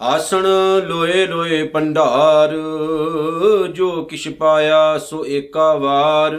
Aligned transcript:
ਆਸਣ 0.00 0.46
ਲੋਏ 0.86 1.26
ਲੋਏ 1.26 1.62
ਪੰਡਾਰ, 1.64 2.52
ਜੋ 3.72 4.04
ਕਿਛ 4.04 4.28
ਪਾਇਆ 4.28 4.98
ਸੋ 4.98 5.24
ਏਕਾ 5.26 5.74
ਵਾਰ। 5.74 6.36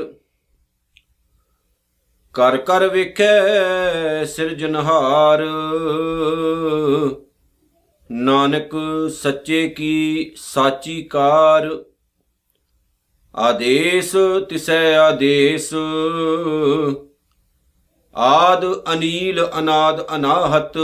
ਕਰ 2.35 2.58
ਕਰ 2.58 2.88
ਵੇਖੈ 2.88 4.25
ਸਿਰਜਨਹਾਰ 4.25 5.43
ਨਾਨਕ 8.12 8.75
ਸੱਚੇ 9.13 9.67
ਕੀ 9.69 10.31
ਸਾਚੀ 10.35 11.01
ਕਾਰ। 11.03 11.69
ਆਦੇਸ 13.35 14.15
ਤਿਸੈ 14.49 14.97
ਆਦੇਸ, 14.97 15.73
ਆਦ 18.15 18.65
ਅਨੀਲ 18.93 19.47
ਅਨਾਦ 19.59 20.05
ਅਨਾਹਤ 20.15 20.77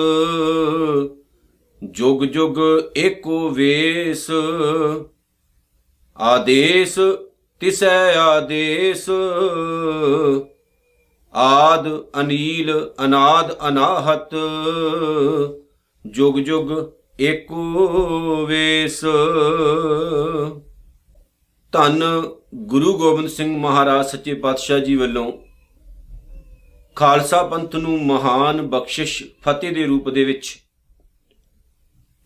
ਜੁਗ 1.91 2.23
ਜੁਗ 2.23 2.57
ਏਕੋ 2.97 3.49
ਵੇਸ। 3.49 4.31
ਆਦੇਸ, 6.17 6.99
ਤਿਸੈ 7.59 8.15
ਆਦੇਸ। 8.15 9.09
ਆਦ 11.33 11.87
ਅਨੀਲ, 12.21 12.91
ਅਨਾਦ 13.05 13.67
ਅਨਾਹਤ। 13.67 14.29
ਜੁਗ 16.05 16.39
ਜੁਗ 16.39 16.71
ਏਕੋ 17.21 18.45
ਵੇਸ। 18.45 19.01
ਧੰਨ 21.71 22.03
ਗੁਰੂ 22.55 22.97
ਗੋਬਿੰਦ 22.97 23.29
ਸਿੰਘ 23.29 23.57
ਮਹਾਰਾਜ 23.57 24.05
ਸੱਚੇ 24.05 24.33
ਪਾਤਸ਼ਾਹ 24.33 24.79
ਜੀ 24.79 24.95
ਵੱਲੋਂ 24.95 25.33
ਖਾਲਸਾ 26.95 27.43
ਪੰਥ 27.43 27.75
ਨੂੰ 27.75 28.05
ਮਹਾਨ 28.05 28.61
ਬਖਸ਼ਿਸ਼ 28.61 29.23
ਫਤਿਹ 29.45 29.71
ਦੇ 29.71 29.85
ਰੂਪ 29.85 30.09
ਦੇ 30.09 30.23
ਵਿੱਚ 30.23 30.62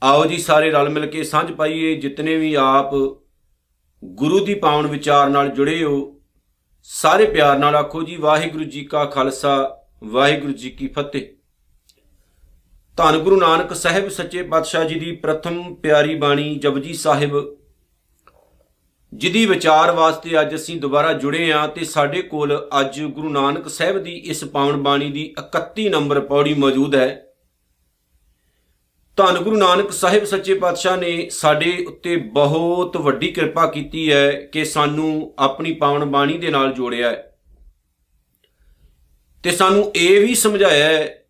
ਆਓ 0.04 0.26
ਜੀ 0.26 0.38
ਸਾਰੇ 0.38 0.72
ਰਲ 0.72 0.90
ਮਿਲ 0.90 1.06
ਕੇ 1.06 1.24
ਸਾਂਝ 1.24 1.52
ਪਾਈਏ, 1.52 1.96
ਜਿਤਨੇ 1.96 2.36
ਵੀ 2.36 2.54
ਆਪ 2.54 2.92
ਗੁਰੂ 4.06 4.46
ਦੀ 4.46 4.54
ਪਾਵਨ 4.54 4.88
ਵਿਚਾਰ 4.88 5.30
ਨਾਲ 5.30 5.50
ਜੁੜੇ 5.50 5.84
ਹੋ, 5.84 6.22
ਸਾਰੇ 6.84 7.26
ਪਿਆਰ 7.26 7.60
ਨਾਲ 7.60 7.76
ਆਖੋ 7.76 8.04
ਜੀ, 8.04 8.16
ਵਾਹਿਗੁਰੂ 8.16 8.64
ਜੀ 8.64 8.86
ਕਾ 8.86 9.06
ਖਾਲਸਾ, 9.06 9.78
ਵਾਹਿਗੁਰੂ 10.04 10.54
ਜੀ 10.54 10.70
ਕੀ 10.70 10.88
ਫਤਿਹ। 10.88 11.22
ਧੰਨ 12.98 13.18
ਗੁਰੂ 13.18 13.36
ਨਾਨਕ 13.36 13.74
ਸਾਹਿਬ 13.74 14.10
ਸੱਚੇ 14.10 14.44
ਪਾਤਸ਼ਾਹ 14.44 14.86
ਜੀ 14.86 15.00
ਦੀ 15.00 15.12
ਪ੍ਰਥਮ 15.12 15.76
ਪਿਆਰੀ 15.76 16.16
ਬਾਣੀ 16.16 16.56
ਜਪਜੀ 16.56 16.94
ਸਾਹਿਬ 16.94 17.58
ਜਿਹਦੀ 19.14 19.46
ਵਿਚਾਰ 19.46 19.92
ਵਾਸਤੇ 19.92 20.42
ਅੱਜ 20.42 20.56
ਅਸੀਂ 20.56 20.82
ਦੁਬਾਰਾ 20.82 21.14
ਜੁੜੇ 21.14 21.52
ਆਂ 21.52 21.68
ਤੇ 21.68 21.86
ਸਾਡੇ 21.86 22.22
ਕੋਲ 22.22 22.70
ਅੱਜ 22.80 23.02
ਗੁਰੂ 23.02 23.30
ਨਾਨਕ 23.30 23.68
ਸਾਹਿਬ 23.68 23.98
ਦੀ 23.98 24.14
ਇਸ 24.14 24.44
ਪਾਵਨ 24.44 24.84
ਬਾਣੀ 24.84 25.12
ਦੀ 25.12 25.34
31 25.40 25.90
ਨੰਬਰ 25.90 26.20
ਪੌੜੀ 26.20 26.54
ਮੌਜੂਦ 26.54 26.96
ਹੈ। 26.96 27.27
ਧੰਨ 29.18 29.38
ਗੁਰੂ 29.38 29.58
ਨਾਨਕ 29.58 29.92
ਸਾਹਿਬ 29.92 30.24
ਸੱਚੇ 30.24 30.54
ਪਾਤਸ਼ਾਹ 30.54 30.98
ਨੇ 30.98 31.30
ਸਾਡੇ 31.30 31.86
ਉੱਤੇ 31.88 32.18
ਬਹੁਤ 32.18 32.98
ਵੱਡੀ 32.98 33.32
ਕਿਰਪਾ 33.32 33.68
ਕੀਤੀ 33.68 34.12
ਹੈ 34.12 34.32
ਕਿ 34.32 34.66
ਸਾਨੂੰ 34.66 35.34
ਆਪਣੀ 35.40 35.74
ਪਾਵਨ 35.74 36.06
ਬਾਣੀ 36.06 36.38
ਦੇ 36.38 36.50
ਨਾਲ 36.50 36.74
ਜੋੜਿਆ 36.74 37.10
ਹੈ। 37.10 37.38
ਤੇ 39.44 39.52
ਸਾਨੂੰ 39.52 39.92
ਇਹ 39.96 40.28
ਵੀ 40.28 40.36
ਸਮਝਾਇਆ 40.36 40.86
ਹੈ 40.86 41.24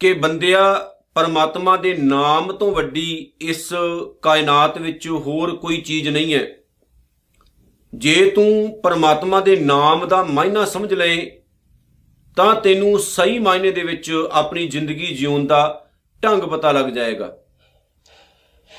ਕਿ 0.00 0.12
ਬੰਦਿਆ, 0.12 0.90
ਪਰਮਾਤਮਾ 1.14 1.76
ਦੇ 1.76 1.96
ਨਾਮ 1.96 2.52
ਤੋਂ 2.52 2.72
ਵੱਡੀ 2.72 3.32
ਇਸ 3.40 3.72
ਕਾਇਨਾਤ 4.22 4.78
ਵਿੱਚ 4.78 5.08
ਹੋਰ 5.08 5.56
ਕੋਈ 5.56 5.80
ਚੀਜ਼ 5.80 6.08
ਨਹੀਂ 6.08 6.34
ਹੈ। 6.34 6.46
ਜੇ 7.94 8.30
ਤੂੰ 8.30 8.80
ਪਰਮਾਤਮਾ 8.82 9.40
ਦੇ 9.40 9.56
ਨਾਮ 9.56 10.08
ਦਾ 10.08 10.24
ਮਾਇਨਾ 10.24 10.64
ਸਮਝ 10.64 10.94
ਲਏ, 10.94 11.42
ਤਾਂ 12.36 12.54
ਤੈਨੂੰ 12.54 12.98
ਸਹੀ 12.98 13.38
ਮਾਇਨੇ 13.38 13.70
ਦੇ 13.70 13.82
ਵਿੱਚ 13.82 14.28
ਆਪਣੀ 14.32 14.68
ਜ਼ਿੰਦਗੀ 14.68 15.06
ਜਿਉਣ 15.06 15.46
ਦਾ 15.46 15.78
ਢੰਗ 16.24 16.42
ਪਤਾ 16.42 16.72
ਲੱਗ 16.72 16.86
ਜਾਏਗਾ। 16.86 17.36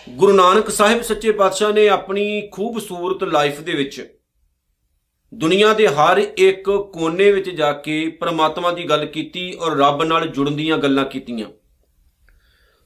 ਗੁਰੂ 0.09 0.33
ਨਾਨਕ 0.33 0.69
ਸਾਹਿਬ 0.69 1.01
ਸੱਚੇ 1.01 1.31
ਪਾਤਸ਼ਾਹ 1.31 1.71
ਨੇ 1.73 1.87
ਆਪਣੀ 1.89 2.49
ਖੂਬਸੂਰਤ 2.51 3.23
ਲਾਈਫ 3.23 3.59
ਦੇ 3.59 3.73
ਵਿੱਚ 3.73 4.03
ਦੁਨੀਆ 5.33 5.73
ਦੇ 5.73 5.87
ਹਰ 5.87 6.17
ਇੱਕ 6.37 6.69
ਕੋਨੇ 6.93 7.31
ਵਿੱਚ 7.31 7.49
ਜਾ 7.49 7.71
ਕੇ 7.73 8.07
ਪਰਮਾਤਮਾ 8.09 8.71
ਦੀ 8.71 8.83
ਗੱਲ 8.83 9.05
ਕੀਤੀ 9.05 9.53
ਔਰ 9.53 9.77
ਰੱਬ 9.77 10.03
ਨਾਲ 10.03 10.27
ਜੁੜਨ 10.27 10.55
ਦੀਆਂ 10.55 10.77
ਗੱਲਾਂ 10.77 11.05
ਕੀਤੀਆਂ। 11.05 11.47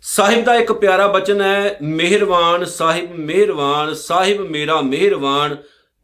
ਸਾਹਿਬ 0.04 0.44
ਦਾ 0.44 0.56
ਇੱਕ 0.56 0.72
ਪਿਆਰਾ 0.72 1.08
ਬਚਨ 1.08 1.42
ਹੈ, 1.42 1.78
ਮਿਹਰਬਾਨ 1.82 2.66
ਸਾਹਿਬ 2.66 3.12
ਮਿਹਰਬਾਨ 3.12 3.94
ਸਾਹਿਬ 3.94 4.42
ਮੇਰਾ 4.42 4.82
ਮਿਹਰਬਾਨ, 4.82 5.56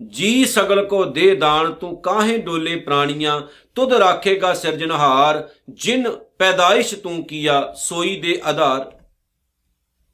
ਜੀ 0.01 0.45
ਸਗਲ 0.45 0.85
ਕੋ 0.85 1.03
ਦੇ 1.05 1.35
ਦਾਨ 1.35 1.73
ਤੂੰ 1.73 2.01
ਕਾਹੇ 2.01 2.37
ਡੋਲੇ 2.37 2.75
ਪ੍ਰਾਣੀਆਂ, 2.75 3.41
ਤੁਧ 3.75 3.93
ਰਾਖੇਗਾ 3.93 4.53
ਸਿਰਜਨਹਾਰ 4.53 5.47
ਜਿਨ 5.69 6.07
ਪੈਦਾਇਸ਼ 6.43 6.95
ਤੂੰ 6.95 7.23
ਕੀਆ 7.23 7.73
ਸੋਈ 7.75 8.19
ਦੇ 8.21 8.41
ਆਧਾਰ। 8.43 8.91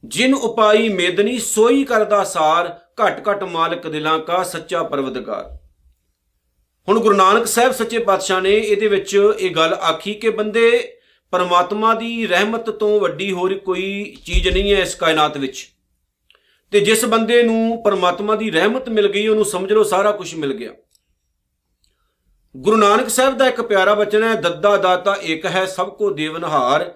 ਜਿਨ 0.05 0.33
ਉਪਾਈ 0.33 0.89
ਮੇਦਨੀ 0.89 1.39
ਸੋਈ 1.39 1.83
ਕਰਦਾ 1.83 2.23
ਸਾਰ, 2.23 2.79
ਘਟ 3.01 3.29
ਘਟ 3.31 3.43
ਮਾਲਕ 3.43 3.87
ਦਿਲਾਂ 3.87 4.19
ਕਾ 4.19 4.43
ਸੱਚਾ 4.43 4.83
ਪਰਵਦਗਾਰ। 4.83 5.57
ਹੁਣ 6.87 6.99
ਗੁਰੂ 6.99 7.15
ਨਾਨਕ 7.15 7.47
ਸਾਹਿਬ 7.47 7.71
ਸੱਚੇ 7.71 7.99
ਪਾਤਸ਼ਾਹ 7.99 8.41
ਨੇ 8.41 8.51
ਇਹਦੇ 8.51 8.87
ਵਿੱਚ 8.87 9.21
ਇਹ 9.39 9.55
ਗੱਲ 9.55 9.73
ਆਖੀ 9.73 10.13
ਕਿ 10.13 10.29
ਬੰਦੇ, 10.29 10.93
ਪਰਮਾਤਮਾ 11.31 11.93
ਦੀ 11.93 12.27
ਰਹਿਮਤ 12.27 12.69
ਤੋਂ 12.69 12.99
ਵੱਡੀ 12.99 13.31
ਹੋਰ 13.31 13.57
ਕੋਈ 13.57 14.17
ਚੀਜ਼ 14.25 14.47
ਨਹੀਂ 14.47 14.73
ਹੈ 14.73 14.81
ਇਸ 14.81 14.95
ਕਾਇਨਾਤ 14.95 15.37
ਵਿੱਚ। 15.37 15.69
ਤੇ 16.71 16.79
ਜਿਸ 16.79 17.05
ਬੰਦੇ 17.05 17.43
ਨੂੰ 17.43 17.83
ਪਰਮਾਤਮਾ 17.83 18.35
ਦੀ 18.35 18.51
ਰਹਿਮਤ 18.51 18.89
ਮਿਲ 18.89 19.07
ਗਈ, 19.07 19.27
ਉਹਨੂੰ 19.27 19.45
ਸਮਝ 19.45 19.73
ਲਓ, 19.73 19.83
ਸਾਰਾ 19.83 20.11
ਕੁਝ 20.11 20.35
ਮਿਲ 20.35 20.53
ਗਿਆ। 20.53 20.71
ਗੁਰੂ 22.55 22.77
ਨਾਨਕ 22.77 23.09
ਸਾਹਿਬ 23.09 23.37
ਦਾ 23.37 23.47
ਇੱਕ 23.47 23.61
ਪਿਆਰਾ 23.61 23.93
ਬਚਨ 23.93 24.23
ਹੈ, 24.23 24.33
ਦੱਦਾ 24.33 24.75
ਦਾਤਾ 24.77 25.15
ਇੱਕ 25.21 25.45
ਹੈ, 25.45 25.65
ਸਭ 25.65 25.89
ਕੋ 25.89 26.09
ਦੇਵਨਹਾਰ 26.09 26.93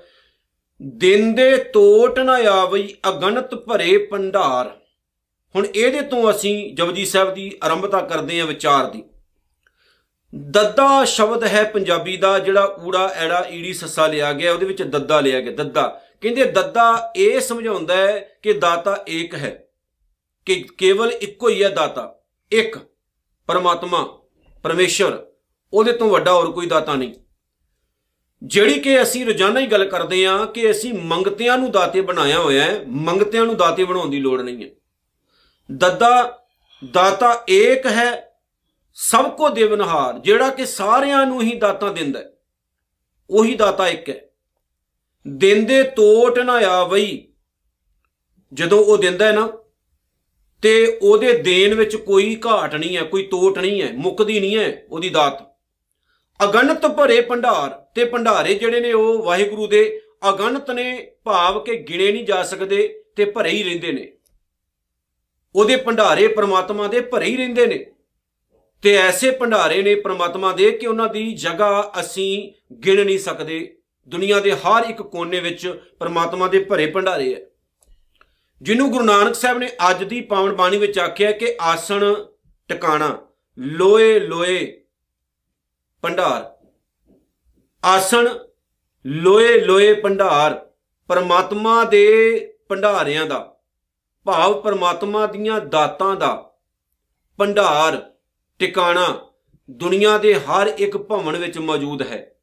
ਦਿਨ 0.81 1.33
ਦੇ 1.35 1.57
ਤੋਟ 1.73 2.19
ਨਾ 2.19 2.33
ਆਵਈ, 2.51 2.95
ਅਗਣਤ 3.09 3.53
ਭਰੇ 3.55 3.97
ਭੰਡਾਰ। 4.05 4.69
ਹੁਣ 5.55 5.65
ਇਹਦੇ 5.65 6.01
ਤੋਂ 6.01 6.29
ਅਸੀਂ 6.31 6.75
ਜਪਜੀ 6.75 7.05
ਸਾਹਿਬ 7.05 7.33
ਦੀ 7.33 7.51
ਆਰੰਭਤਾ 7.63 8.01
ਕਰਦੇ 8.01 8.39
ਹਾਂ 8.39 8.47
ਵਿਚਾਰ 8.47 8.89
ਦੀ। 8.89 9.03
ਦੱਦਾ 10.33 11.03
ਸ਼ਬਦ 11.05 11.43
ਹੈ 11.43 11.63
ਪੰਜਾਬੀ 11.63 12.15
ਦਾ, 12.17 12.37
ਜਿਹੜਾ 12.39 12.77
ਊੜਾ, 12.81 13.07
ਐੜਾ, 13.07 13.45
ਈੜੀ, 13.49 13.73
ਸੱਸਾ 13.73 14.07
ਲਿਆ 14.07 14.31
ਗਿਆ, 14.33 14.53
ਉਹਦੇ 14.53 14.65
ਵਿੱਚ 14.65 14.81
ਦੱਦਾ 14.83 15.19
ਲਿਆ 15.19 15.41
ਗਿਆ, 15.41 15.51
ਦੱਦਾ। 15.53 15.87
ਕਹਿੰਦੇ 16.21 16.45
ਦੱਦਾ 16.45 17.13
ਇਹ 17.15 17.39
ਸਮਝਾਉਂਦਾ 17.39 17.97
ਹੈ 17.97 18.19
ਕਿ 18.41 18.53
ਦਾਤਾ 18.53 19.03
ਏਕ 19.09 19.35
ਹੈ, 19.35 19.67
ਕਿ 20.47 20.63
ਕੇਵਲ 20.77 21.11
ਇੱਕੋ 21.11 21.49
ਹੀ 21.49 21.63
ਹੈ 21.63 21.69
ਦਾਤਾ। 21.69 22.13
ਇੱਕ, 22.51 22.77
ਪਰਮਾਤਮਾ, 23.49 24.03
ਪਰਮੇਸ਼ਰ। 24.63 25.21
ਉਹਦੇ 25.73 25.91
ਤੋਂ 25.91 26.09
ਵੱਡਾ 26.09 26.33
ਹੋਰ 26.33 26.51
ਕੋਈ 26.51 26.65
ਦਾਤਾ 26.65 26.95
ਨਹੀਂ। 26.95 27.13
ਜਿਹੜੀ 28.43 28.79
ਕਿ 28.79 29.01
ਅਸੀਂ 29.01 29.25
ਰੋਜ਼ਾਨਾ 29.25 29.59
ਹੀ 29.59 29.65
ਗੱਲ 29.65 29.85
ਕਰਦੇ 29.85 30.25
ਆਂ 30.25 30.47
ਕਿ 30.47 30.71
ਅਸੀਂ 30.71 30.93
ਮੰਗਤਿਆਂ 30.93 31.57
ਨੂੰ 31.57 31.71
ਦਾਤੇ 31.71 32.01
ਬਣਾਇਆ 32.01 32.39
ਹੋਇਆ 32.39 32.63
ਹੈ, 32.63 32.83
ਮੰਗਤਿਆਂ 32.87 33.45
ਨੂੰ 33.45 33.57
ਦਾਤੇ 33.57 33.83
ਬਣਾਉਣ 33.83 34.09
ਦੀ 34.09 34.19
ਲੋੜ 34.19 34.41
ਨਹੀਂ 34.41 34.63
ਹੈ। 34.63 34.69
ਦੱਦਾ, 35.71 36.43
ਦਾਤਾ 36.91 37.43
ਏਕ 37.49 37.85
ਹੈ, 37.85 38.29
ਸਭ 38.93 39.35
ਕੋ 39.35 39.49
ਦੇਵਨਹਾਰ, 39.49 40.19
ਜਿਹੜਾ 40.19 40.49
ਕਿ 40.49 40.65
ਸਾਰਿਆਂ 40.65 41.25
ਨੂੰ 41.25 41.41
ਹੀ 41.41 41.55
ਦਾਤਾ 41.55 41.91
ਦਿੰਦਾ 41.91 42.19
ਹੈ। 42.19 42.31
ਉਹੀ 43.29 43.55
ਦਾਤਾ 43.55 43.87
ਇੱਕ 43.87 44.09
ਹੈ। 44.09 44.21
ਦਿੰਦੇ 45.27 45.83
ਤੋਟ 45.83 46.39
ਨਾ 46.39 46.53
ਆਵਈ। 46.53 47.27
ਜਦੋਂ 48.53 48.85
ਉਹ 48.85 48.97
ਦਿੰਦਾ 48.97 49.25
ਹੈ 49.25 49.31
ਨਾ, 49.31 49.53
ਤੇ 50.61 50.99
ਉਹਦੇ 51.01 51.37
ਦੇਣ 51.37 51.73
ਵਿੱਚ 51.73 51.95
ਕੋਈ 51.95 52.41
ਘਾਟ 52.45 52.75
ਨਹੀਂ 52.75 52.97
ਹੈ, 52.97 53.03
ਕੋਈ 53.03 53.27
ਤੋਟ 53.27 53.59
ਨਹੀਂ 53.59 53.81
ਹੈ, 53.81 53.93
ਮੁੱਕਦੀ 53.93 54.39
ਨਹੀਂ 54.39 54.57
ਹੈ 54.57 54.83
ਉਹਦੀ 54.89 55.09
ਦਾਤ। 55.09 55.52
ਅਗਣਤ 56.43 56.85
ਭਰੇ 56.85 57.21
ਭੰਡਾਰ 57.21 57.69
ਤੇ 57.95 58.05
ਭੰਡਾਰੇ 58.05 58.53
ਜਿਹੜੇ 58.53 58.79
ਨੇ 58.79 58.93
ਉਹ 58.93 59.23
ਵਾਹਿਗੁਰੂ 59.23 59.67
ਦੇ 59.67 60.01
ਅਗਣਤ 60.29 60.71
ਨੇ 60.71 61.11
ਭਾਵ 61.23 61.63
ਕਿ 61.63 61.75
ਗਿਣੇ 61.75 62.11
ਨਹੀਂ 62.11 62.25
ਜਾ 62.25 62.43
ਸਕਦੇ 62.43 63.03
ਤੇ 63.15 63.25
ਭਰੇ 63.25 63.49
ਹੀ 63.49 63.63
ਰਹਿੰਦੇ 63.63 63.91
ਨੇ। 63.91 64.11
ਉਹਦੇ 65.55 65.75
ਭੰਡਾਰੇ 65.75 66.27
ਪ੍ਰਮਾਤਮਾ 66.27 66.87
ਦੇ 66.87 67.01
ਭਰੇ 67.01 67.25
ਹੀ 67.25 67.37
ਰਹਿੰਦੇ 67.37 67.67
ਨੇ। 67.67 67.85
ਤੇ 68.81 68.95
ਐਸੇ 68.95 69.31
ਭੰਡਾਰੇ 69.31 69.81
ਨੇ 69.81 69.95
ਪ੍ਰਮਾਤਮਾ 69.95 70.51
ਦੇ 70.51 70.71
ਕਿ 70.71 70.87
ਉਹਨਾਂ 70.87 71.09
ਦੀ 71.09 71.33
ਜਗ੍ਹਾ 71.33 71.93
ਅਸੀਂ 71.99 72.53
ਗਿਣ 72.75 73.05
ਨਹੀਂ 73.05 73.19
ਸਕਦੇ। 73.19 73.77
ਦੁਨੀਆ 74.07 74.39
ਦੇ 74.39 74.51
ਹਰ 74.51 74.89
ਇੱਕ 74.89 75.01
ਕੋਨੇ 75.01 75.39
ਵਿੱਚ 75.39 75.81
ਪ੍ਰਮਾਤਮਾ 75.99 76.47
ਦੇ 76.47 76.59
ਭਰੇ 76.59 76.85
ਭੰਡਾਰੇ 76.85 77.35
ਹੈ। 77.35 77.39
ਜਿਹਨੂੰ 78.61 78.91
ਗੁਰੂ 78.91 79.03
ਨਾਨਕ 79.03 79.35
ਸਾਹਿਬ 79.35 79.57
ਨੇ 79.57 79.69
ਅੱਜ 79.89 80.03
ਦੀ 80.03 80.21
ਪਾਵਨ 80.21 80.53
ਬਾਣੀ 80.53 80.77
ਵਿੱਚ 80.77 80.99
ਆਖਿਆ 80.99 81.31
ਕਿ 81.31 81.57
ਆਸਣ 81.61 82.15
ਟਿਕਾਣਾ 82.67 83.27
ਲੋਏ 83.57 84.19
ਲੋਏ 84.19 84.82
ਭੰਡਾਰ। 86.03 86.67
ਆਸਣ 87.83 88.29
ਲੋਏ 89.05 89.59
ਲੋਏ 89.59 89.93
ਭੰਡਾਰ, 89.93 90.69
ਪਰਮਾਤਮਾ 91.07 91.83
ਦੇ 91.83 92.05
ਭੰਡਾਰਿਆਂ 92.69 93.25
ਦਾ, 93.25 93.59
ਭਾਵ 94.25 94.61
ਪਰਮਾਤਮਾ 94.61 95.25
ਦੀਆਂ 95.25 95.61
ਦਾਤਾਂ 95.61 96.15
ਦਾ। 96.15 96.53
ਭੰਡਾਰ, 97.37 98.13
ਟਿਕਾਣਾ, 98.59 99.33
ਦੁਨੀਆ 99.71 100.17
ਦੇ 100.17 100.35
ਹਰ 100.35 100.67
ਇੱਕ 100.67 100.97
ਭਵਨ 100.97 101.35
ਵਿੱਚ 101.35 101.57
ਮੌਜੂਦ 101.57 102.01
ਹੈ। 102.01 102.35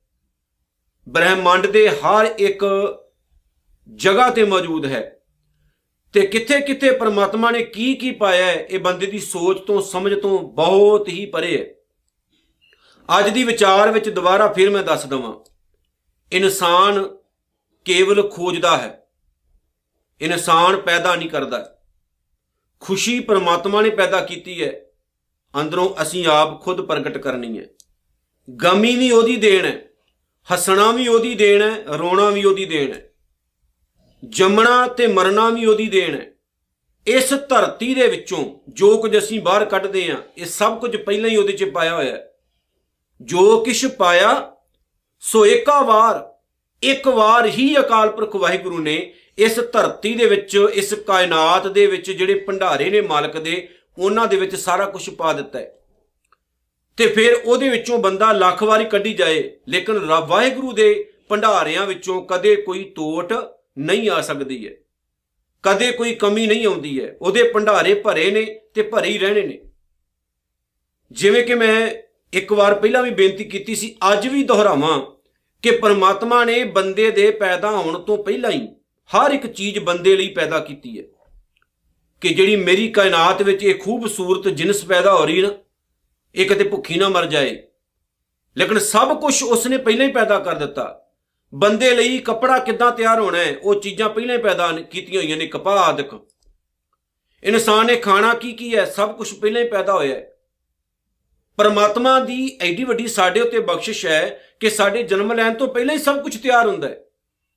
ਬ੍ਰਹਿਮੰਡ 1.08 1.66
ਦੇ 1.66 1.88
ਹਰ 1.88 2.34
ਇੱਕ 2.38 2.64
ਜਗ੍ਹਾ 3.94 4.30
ਤੇ 4.30 4.44
ਮੌਜੂਦ 4.44 4.86
ਹੈ। 4.86 5.20
ਤੇ 6.12 6.20
ਕਿੱਥੇ 6.20 6.60
ਕਿੱਥੇ 6.60 6.90
ਪਰਮਾਤਮਾ 6.90 7.50
ਨੇ 7.50 7.64
ਕੀ 7.64 7.94
ਕੀ 7.94 8.10
ਪਾਇਆ 8.10 8.46
ਹੈ, 8.46 8.54
ਇਹ 8.54 8.78
ਬੰਦੇ 8.78 9.06
ਦੀ 9.06 9.18
ਸੋਚ 9.18 9.58
ਤੋਂ, 9.58 9.80
ਸਮਝ 9.80 10.14
ਤੋਂ 10.14 10.38
ਬਹੁਤ 10.38 11.08
ਹੀ 11.08 11.26
ਪਰੇ 11.26 11.58
ਹੈ। 11.58 11.79
ਅੱਜ 13.18 13.28
ਦੀ 13.28 13.44
ਵਿਚਾਰ 13.44 13.92
ਵਿੱਚ 13.92 14.08
ਦੁਬਾਰਾ 14.08 14.52
ਫਿਰ 14.52 14.70
ਮੈਂ 14.70 14.82
ਦੱਸ 14.82 15.06
ਦਵਾਂ। 15.06 15.34
ਇਨਸਾਨ 16.32 17.16
ਕੇਵਲ 17.84 18.30
ਖੋਜਦਾ 18.30 18.78
ਹੈ। 18.78 19.06
ਇਨਸਾਨ 20.20 20.76
ਪੈਦਾ 20.76 21.16
ਨਹੀਂ 21.16 21.30
ਕਰਦਾ। 21.30 21.78
ਖੁਸ਼ੀ 22.80 23.20
ਪਰਮਾਤਮਾ 23.20 23.82
ਨੇ 23.82 23.90
ਪੈਦਾ 23.90 24.20
ਕੀਤੀ 24.20 24.64
ਹੈ। 24.64 24.80
ਅੰਦਰੋਂ 25.60 26.02
ਅਸੀਂ 26.02 26.26
ਆਪ 26.26 26.62
ਖੁਦ 26.62 26.80
ਪ੍ਰਗਟ 26.80 27.18
ਕਰਨੀ 27.18 27.58
ਹੈ। 27.58 27.64
ਗਮੀ 28.64 28.96
ਵੀ 28.96 29.10
ਉਹਦੀ 29.10 29.36
ਦੇਣ 29.36 29.64
ਹੈ। 29.64 29.82
ਹੱਸਣਾ 30.52 30.92
ਵੀ 30.92 31.08
ਉਹਦੀ 31.08 31.34
ਦੇਣ 31.34 31.62
ਹੈ। 31.62 31.84
ਰੋਣਾ 31.98 32.30
ਵੀ 32.30 32.44
ਉਹਦੀ 32.44 32.64
ਦੇਣ 32.64 32.92
ਹੈ। 32.92 33.10
ਜੰਮਣਾ 34.28 34.86
ਤੇ 34.86 35.06
ਮਰਨਾ 35.06 35.50
ਵੀ 35.50 35.66
ਉਹਦੀ 35.66 35.88
ਦੇਣ 35.88 36.14
ਹੈ। 36.14 36.26
ਇਸ 37.06 37.34
ਧਰਤੀ 37.34 37.94
ਦੇ 37.94 38.06
ਵਿੱਚੋਂ 38.06 38.60
ਜੋ 38.68 38.98
ਕੁਝ 38.98 39.18
ਅਸੀਂ 39.18 39.40
ਬਾਹਰ 39.40 39.64
ਕੱਢਦੇ 39.64 40.10
ਆਂ 40.10 40.16
ਇਹ 40.38 40.46
ਸਭ 40.46 40.80
ਕੁਝ 40.80 40.96
ਪਹਿਲਾਂ 40.96 41.30
ਹੀ 41.30 41.36
ਉਹਦੇ 41.36 41.52
'ਚ 41.52 41.64
ਪਾਇਆ 41.64 41.94
ਹੋਇਆ 41.94 42.16
ਹੈ। 42.16 42.29
ਜੋ 43.20 43.60
ਕਿਛ 43.60 43.86
ਪਾਇਆ, 43.86 44.56
ਸੋ 45.20 45.46
ਏਕਾ 45.46 45.82
ਵਾਰ, 45.82 46.34
ਇੱਕ 46.82 47.08
ਵਾਰ 47.08 47.46
ਹੀ 47.46 47.78
ਅਕਾਲ 47.78 48.10
ਪੁਰਖ 48.10 48.36
ਵਾਹਿਗੁਰੂ 48.36 48.78
ਨੇ 48.78 49.14
ਇਸ 49.38 49.60
ਧਰਤੀ 49.72 50.14
ਦੇ 50.14 50.26
ਵਿੱਚ, 50.26 50.66
ਇਸ 50.74 50.94
ਕਾਇਨਾਤ 50.94 51.66
ਦੇ 51.66 51.86
ਵਿੱਚ 51.86 52.10
ਜਿਹੜੇ 52.10 52.34
ਭੰਡਾਰੇ 52.34 52.90
ਨੇ 52.90 53.00
ਮਾਲਕ 53.00 53.38
ਦੇ, 53.38 53.68
ਉਹਨਾਂ 53.98 54.26
ਦੇ 54.26 54.36
ਵਿੱਚ 54.36 54.56
ਸਾਰਾ 54.56 54.84
ਕੁਝ 54.84 55.10
ਪਾ 55.10 55.32
ਦਿੱਤਾ 55.32 55.58
ਹੈ। 55.58 55.76
ਤੇ 56.96 57.06
ਫਿਰ 57.06 57.34
ਉਹਦੇ 57.44 57.68
ਵਿੱਚੋਂ 57.68 57.98
ਬੰਦਾ 57.98 58.32
ਲੱਖ 58.32 58.62
ਵਾਰੀ 58.62 58.84
ਕੱਢੀ 58.84 59.14
ਜਾਏ, 59.14 59.56
ਲੇਕਿਨ 59.68 60.10
ਰੱਬ 60.10 60.28
ਵਾਹਿਗੁਰੂ 60.28 60.72
ਦੇ 60.72 61.12
ਭੰਡਾਰਿਆਂ 61.28 61.86
ਵਿੱਚੋਂ 61.86 62.22
ਕਦੇ 62.22 62.56
ਕੋਈ 62.56 62.84
ਤੋਟ 62.84 63.32
ਨਹੀਂ 63.78 64.10
ਆ 64.10 64.20
ਸਕਦੀ 64.20 64.68
ਹੈ। 64.68 64.72
ਕਦੇ 65.62 65.92
ਕੋਈ 65.92 66.14
ਕਮੀ 66.14 66.46
ਨਹੀਂ 66.46 66.66
ਆਉਂਦੀ 66.66 67.04
ਹੈ। 67.04 67.16
ਉਹਦੇ 67.22 67.42
ਭੰਡਾਰੇ 67.42 67.94
ਭਰੇ 67.94 68.30
ਨੇ 68.30 68.60
ਤੇ 68.74 68.82
ਭਰੇ 68.82 69.08
ਹੀ 69.08 69.18
ਰਹਿਣੇ 69.18 69.42
ਨੇ। 69.42 69.60
ਜਿਵੇਂ 71.12 71.44
ਕਿ 71.44 71.54
ਮੈਂ 71.54 71.94
ਇੱਕ 72.32 72.52
ਵਾਰ 72.52 72.74
ਪਹਿਲਾਂ 72.74 73.02
ਵੀ 73.02 73.10
ਬੇਨਤੀ 73.10 73.44
ਕੀਤੀ 73.44 73.74
ਸੀ, 73.74 73.96
ਅੱਜ 74.12 74.28
ਵੀ 74.28 74.42
ਦੁਹਰਾਵਾਂ 74.42 75.00
ਕਿ 75.62 75.70
ਪਰਮਾਤਮਾ 75.70 76.44
ਨੇ 76.44 76.64
ਬੰਦੇ 76.64 77.10
ਦੇ 77.10 77.30
ਪੈਦਾ 77.30 77.70
ਹੋਣ 77.70 77.98
ਤੋਂ 77.98 78.24
ਪਹਿਲਾਂ 78.24 78.50
ਹੀ 78.50 78.68
ਹਰ 79.10 79.30
ਇੱਕ 79.30 79.46
ਚੀਜ਼ 79.46 79.78
ਬੰਦੇ 79.78 80.16
ਲਈ 80.16 80.28
ਪੈਦਾ 80.28 80.58
ਕੀਤੀ 80.58 80.98
ਹੈ। 80.98 81.04
ਕਿ 82.20 82.28
ਜਿਹੜੀ 82.28 82.56
ਮੇਰੀ 82.56 82.88
ਕਾਇਨਾਤ 82.88 83.42
ਵਿੱਚ 83.42 83.62
ਇਹ 83.62 83.74
ਖੂਬਸੂਰਤ 83.74 84.48
ਜਿਨਸ 84.48 84.84
ਪੈਦਾ 84.84 85.14
ਹੋ 85.14 85.26
ਰਹੀ 85.26 85.42
ਨਾ, 85.42 85.48
ਇਹ 86.34 86.46
ਕਿਤੇ 86.46 86.64
ਭੁੱਖੀ 86.64 86.98
ਨਾ 86.98 87.08
ਮਰ 87.08 87.26
ਜਾਏ। 87.26 87.62
ਲੇਕਿਨ 88.56 88.78
ਸਭ 88.78 89.20
ਕੁਝ 89.20 89.42
ਉਸਨੇ 89.42 89.76
ਪਹਿਲਾਂ 89.76 90.06
ਹੀ 90.06 90.12
ਪੈਦਾ 90.12 90.38
ਕਰ 90.38 90.54
ਦਿੱਤਾ। 90.54 91.06
ਬੰਦੇ 91.54 91.94
ਲਈ 91.94 92.18
ਕੱਪੜਾ 92.18 92.58
ਕਿੱਦਾਂ 92.58 92.92
ਤਿਆਰ 92.92 93.20
ਹੋਣਾ 93.20 93.38
ਹੈ, 93.38 93.56
ਉਹ 93.62 93.74
ਚੀਜ਼ਾਂ 93.74 94.10
ਪਹਿਲਾਂ 94.10 94.36
ਹੀ 94.36 94.42
ਪੈਦਾ 94.42 94.72
ਕੀਤੀਆਂ 94.72 95.22
ਹੋਈਆਂ 95.22 95.36
ਨੇ, 95.36 95.46
ਕਪਾਹ 95.46 95.78
ਆਦਿਕ। 95.78 96.26
ਇਨਸਾਨ 97.44 97.86
ਨੇ 97.86 97.96
ਖਾਣਾ 97.96 98.34
ਕੀ 98.34 98.52
ਕੀ 98.52 98.76
ਹੈ, 98.76 98.84
ਸਭ 98.84 99.16
ਕੁਝ 99.16 99.32
ਪਹਿਲਾਂ 99.34 99.62
ਹੀ 99.62 99.68
ਪੈਦਾ 99.68 99.92
ਹੋਇਆ 99.92 100.14
ਹੈ। 100.14 100.36
ਪਰਮਾਤਮਾ 101.56 102.20
ਦੀ 102.20 102.58
ਐਡੀ 102.60 102.84
ਵੱਡੀ 102.84 103.06
ਸਾਡੇ 103.06 103.40
ਉੱਤੇ 103.40 103.58
ਬਖਸ਼ਿਸ਼ 103.58 104.06
ਹੈ 104.06 104.40
ਕਿ 104.60 104.70
ਸਾਡੇ 104.70 105.02
ਜਨਮ 105.02 105.32
ਲੈਣ 105.32 105.54
ਤੋਂ 105.54 105.68
ਪਹਿਲਾਂ 105.68 105.94
ਹੀ 105.94 106.00
ਸਭ 106.00 106.22
ਕੁਝ 106.22 106.36
ਤਿਆਰ 106.36 106.66
ਹੁੰਦਾ 106.66 106.88
ਹੈ। 106.88 107.04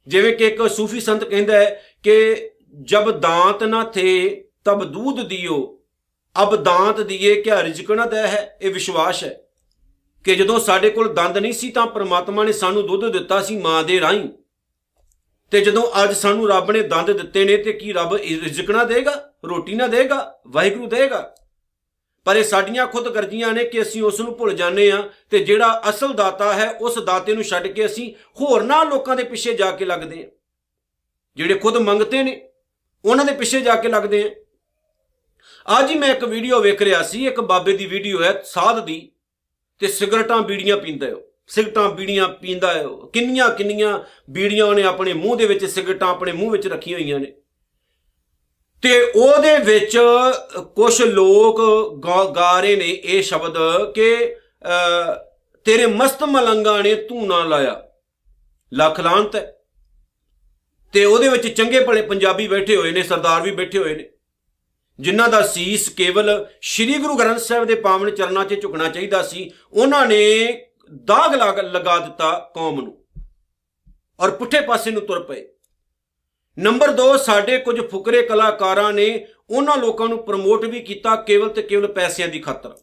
ਜਿਵੇਂ 0.07 0.37
ਕਿ 0.37 0.47
ਇੱਕ 0.47 0.69
ਸੂਫੀ 0.69 0.99
ਸੰਤ 0.99 1.23
ਕਹਿੰਦਾ 1.23 1.57
ਹੈ 1.57 1.81
ਕਿ 2.03 2.49
ਜਬ 2.81 3.11
ਦਾंत 3.11 3.65
ਨਾ 3.65 3.83
ਥੇ, 3.83 4.43
ਤਬ 4.65 4.83
ਦੂਧ 4.83 5.27
ਦਿਓ। 5.27 5.81
ਅਬ 6.43 6.55
ਦਾंत 6.55 7.03
ਦੀਏ 7.03 7.41
ਕਿ 7.41 7.51
ਰਿਜਕ 7.63 7.91
ਨਾ 7.91 8.05
ਦੇ 8.05 8.17
ਹੈ, 8.17 8.57
ਇਹ 8.61 8.73
ਵਿਸ਼ਵਾਸ 8.73 9.23
ਹੈ। 9.23 9.39
ਕਿ 10.23 10.35
ਜਦੋਂ 10.35 10.59
ਸਾਡੇ 10.59 10.89
ਕੋਲ 10.89 11.13
ਦੰਦ 11.13 11.37
ਨਹੀਂ 11.37 11.53
ਸੀ, 11.53 11.69
ਤਾਂ 11.69 11.87
ਪ੍ਰਮਾਤਮਾ 11.87 12.43
ਨੇ 12.43 12.53
ਸਾਨੂੰ 12.53 12.87
ਦੁੱਧ 12.87 13.17
ਦਿੱਤਾ 13.17 13.41
ਸੀ 13.41 13.57
ਮਾਂ 13.57 13.83
ਦੇ 13.83 13.99
ਰਾਹੀਂ। 13.99 14.29
ਤੇ 15.51 15.61
ਜਦੋਂ 15.61 16.03
ਅੱਜ 16.03 16.13
ਸਾਨੂੰ 16.13 16.49
ਰੱਬ 16.49 16.71
ਨੇ 16.71 16.81
ਦੰਦ 16.81 17.11
ਦਿੱਤੇ 17.11 17.45
ਨੇ, 17.45 17.57
ਤੇ 17.57 17.73
ਕੀ 17.73 17.93
ਰੱਬ 17.93 18.15
ਰਿਜਕ 18.15 18.71
ਨਾ 18.71 18.83
ਦੇਗਾ, 18.83 19.33
ਰੋਟੀ 19.45 19.75
ਨਾ 19.75 19.87
ਦੇਗਾ, 19.87 20.39
ਵਾਹਿਗੁਰੂ 20.47 20.87
ਦੇਗਾ? 20.87 21.35
ਪਰ 22.27 22.35
ਇਹ 22.35 22.43
ਸਾਡੀਆਂ 22.43 22.85
ਖੁਦ 22.87 23.07
ਗਰਜੀਆਂ 23.09 23.51
ਨੇ 23.53 23.63
ਕਿ 23.65 23.81
ਅਸੀਂ 23.81 24.01
ਉਸ 24.03 24.19
ਨੂੰ 24.19 24.35
ਭੁੱਲ 24.37 24.53
ਜਾਂਦੇ 24.53 24.89
ਆ 24.91 25.01
ਤੇ 25.29 25.39
ਜਿਹੜਾ 25.39 25.81
ਅਸਲ 25.89 26.13
ਦਾਤਾ 26.13 26.53
ਹੈ, 26.53 26.69
ਉਸ 26.71 26.97
ਦਾਤੇ 26.99 27.33
ਨੂੰ 27.33 27.43
ਛੱਡ 27.43 27.67
ਕੇ 27.67 27.85
ਅਸੀਂ 27.85 28.13
ਹੋਰਨਾਂ 28.41 28.85
ਲੋਕਾਂ 28.85 29.15
ਦੇ 29.15 29.23
ਪਿੱਛੇ 29.23 29.53
ਜਾ 29.53 29.71
ਕੇ 29.71 29.85
ਲੱਗਦੇ 29.85 30.23
ਆ 30.23 30.27
ਜਿਹੜੇ 31.37 31.53
ਖੁਦ 31.55 31.77
ਮੰਗਤੇ 31.79 32.23
ਨੇ, 32.23 32.39
ਉਹਨਾਂ 33.05 33.25
ਦੇ 33.25 33.33
ਪਿੱਛੇ 33.33 33.61
ਜਾ 33.61 33.75
ਕੇ 33.75 33.89
ਲੱਗਦੇ 33.89 34.23
ਆ 34.23 34.29
ਅੱਜ 35.79 35.91
ਹੀ 35.91 35.97
ਮੈਂ 35.97 36.13
ਇੱਕ 36.13 36.23
ਵੀਡੀਓ 36.25 36.59
ਵੇਖ 36.61 36.81
ਰਿਹਾ 36.81 37.01
ਸੀ, 37.03 37.25
ਇੱਕ 37.27 37.39
ਬਾਬੇ 37.41 37.77
ਦੀ 37.77 37.85
ਵੀਡੀਓ 37.85 38.23
ਹੈ, 38.23 38.41
ਸਾਧ 38.45 38.83
ਦੀ, 38.85 39.11
ਤੇ 39.81 39.87
ਸਿਗਰਟਾਂ 39.89 40.41
ਬੀੜੀਆਂ 40.41 40.77
ਪੀਂਦਾ 40.77 41.07
ਹੈ 41.07 41.13
ਸਿਗਰਟਾਂ 41.47 41.89
ਬੀੜੀਆਂ 41.89 42.27
ਪੀਂਦਾ 42.41 42.73
ਹੈ 42.73 42.83
ਕਿੰਨੀਆਂ 43.13 43.49
ਕਿੰਨੀਆਂ 43.49 43.97
ਬੀੜੀਆਂ 44.29 44.65
ਉਹਨੇ 44.65 44.83
ਆਪਣੇ 44.83 45.13
ਮੂੰਹ 45.13 45.37
ਦੇ 45.37 45.45
ਵਿੱਚ, 45.45 45.65
ਸਿਗਰਟਾਂ 45.65 46.09
ਆਪਣੇ 46.09 46.31
ਮੂੰਹ 46.31 46.51
ਵਿੱਚ 46.51 46.67
ਰੱਖੀਆਂ 46.67 46.99
ਹੋਈਆਂ 46.99 47.19
ਨੇ। 47.19 47.33
ਤੇ 48.83 49.01
ਉਹਦੇ 49.15 49.57
ਵਿੱਚ 49.57 49.97
ਕੁਝ 50.75 51.01
ਲੋਕ 51.01 51.61
ਗਾ 52.35 52.59
ਰਹੇ 52.59 52.75
ਨੇ 52.75 52.89
ਇਹ 52.89 53.21
ਸ਼ਬਦ 53.23 53.57
ਕਿ 53.95 54.35
ਤੇਰੇ 55.65 55.85
ਮਸਤ 55.85 56.23
ਮਲੰਗਾ 56.23 56.81
ਨੇ 56.81 56.95
ਤੂੰ 56.95 57.27
ਨਾ 57.27 57.43
ਲਾਇਆ। 57.43 57.81
ਲੱਖ 58.73 58.99
ਲਾਂਤ 58.99 59.35
ਹੈ। 59.35 59.55
ਤੇ 60.93 61.05
ਉਹਦੇ 61.05 61.29
ਵਿੱਚ 61.29 61.47
ਚੰਗੇ 61.47 61.79
ਭਲੇ 61.79 62.01
ਪੰਜਾਬੀ 62.01 62.47
ਬੈਠੇ 62.47 62.75
ਹੋਏ 62.75 62.91
ਨੇ, 62.91 63.03
ਸਰਦਾਰ 63.03 63.41
ਵੀ 63.41 63.51
ਬੈਠੇ 63.51 63.79
ਹੋਏ 63.79 63.95
ਨੇ। 63.95 64.09
ਜਿਨ੍ਹਾਂ 64.99 65.29
ਦਾ 65.29 65.41
ਸੀਸ 65.47 65.89
ਕੇਵਲ 65.89 66.45
ਸ੍ਰੀ 66.61 66.93
ਗੁਰੂ 66.93 67.15
ਗ੍ਰੰਥ 67.15 67.39
ਸਾਹਿਬ 67.39 67.65
ਦੇ 67.65 67.75
ਪਾਵਨ 67.75 68.11
ਚਰਨਾਂ 68.11 68.45
'ਚ 68.45 68.61
ਝੁਕਣਾ 68.61 68.89
ਚਾਹੀਦਾ 68.89 69.21
ਸੀ, 69.21 69.51
ਉਹਨਾਂ 69.73 70.05
ਨੇ 70.05 70.21
ਦਾਗ 71.05 71.35
ਲਗਾ 71.59 71.97
ਦਿੱਤਾ 71.99 72.51
ਕੌਮ 72.55 72.81
ਨੂੰ। 72.81 73.05
ਔਰ 74.19 74.31
ਪੁੱਠੇ 74.31 74.61
ਪਾਸੇ 74.61 74.91
ਨੂੰ 74.91 75.01
ਤੁਰ 75.01 75.23
ਪਏ। 75.23 75.52
ਨੰਬਰ 76.59 76.91
2 76.91 77.17
ਸਾਡੇ 77.17 77.57
ਕੁਝ 77.57 77.89
ਫੁਕਰੇ 77.89 78.21
ਕਲਾਕਾਰਾਂ 78.21 78.93
ਨੇ 78.93 79.27
ਉਹਨਾਂ 79.49 79.77
ਲੋਕਾਂ 79.77 80.07
ਨੂੰ 80.07 80.25
ਪ੍ਰਮੋਟ 80.25 80.65
ਵੀ 80.65 80.79
ਕੀਤਾ 80.79 81.15
ਕੇਵਲ 81.15 81.49
ਤੇ 81.49 81.61
ਕੇਵਲ 81.61 81.87
ਪੈਸਿਆਂ 81.87 82.27
ਦੀ 82.27 82.39
ਖਾਤਰ। 82.39 82.77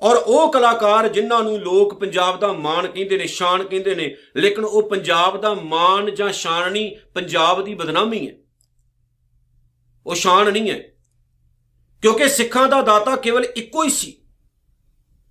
ਔਰ 0.00 0.16
ਉਹ 0.16 0.52
ਕਲਾਕਾਰ 0.52 1.08
ਜਿਨ੍ਹਾਂ 1.08 1.42
ਨੂੰ 1.42 1.58
ਲੋਕ 1.58 2.00
ਪੰਜਾਬ 2.00 2.40
ਦਾ 2.40 2.52
ਮਾਣ 2.52 2.86
ਕਹਿੰਦੇ 2.86 3.18
ਨੇ, 3.18 3.26
ਸ਼ਾਨ 3.26 3.64
ਕਹਿੰਦੇ 3.64 3.94
ਨੇ, 3.94 4.16
ਲੇਕਿਨ 4.36 4.64
ਉਹ 4.64 4.90
ਪੰਜਾਬ 4.90 5.40
ਦਾ 5.40 5.54
ਮਾਣ 5.54 6.10
ਜਾਂ 6.10 6.32
ਸ਼ਾਨ 6.32 6.72
ਨਹੀਂ 6.72 6.96
ਪੰਜਾਬ 7.14 7.64
ਦੀ 7.64 7.74
ਬਦਨਾਮੀ 7.74 8.28
ਹੈ। 8.28 8.34
ਉਹ 10.06 10.14
ਸ਼ਾਨ 10.14 10.52
ਨਹੀਂ 10.52 10.70
ਹੈ। 10.70 10.82
ਕਿਉਂਕਿ 12.02 12.28
ਸਿੱਖਾਂ 12.28 12.68
ਦਾ 12.68 12.82
ਦਾਤਾ 12.82 13.16
ਕੇਵਲ 13.16 13.44
ਇੱਕੋ 13.56 13.84
ਹੀ 13.84 13.90
ਸੀ। 13.90 14.22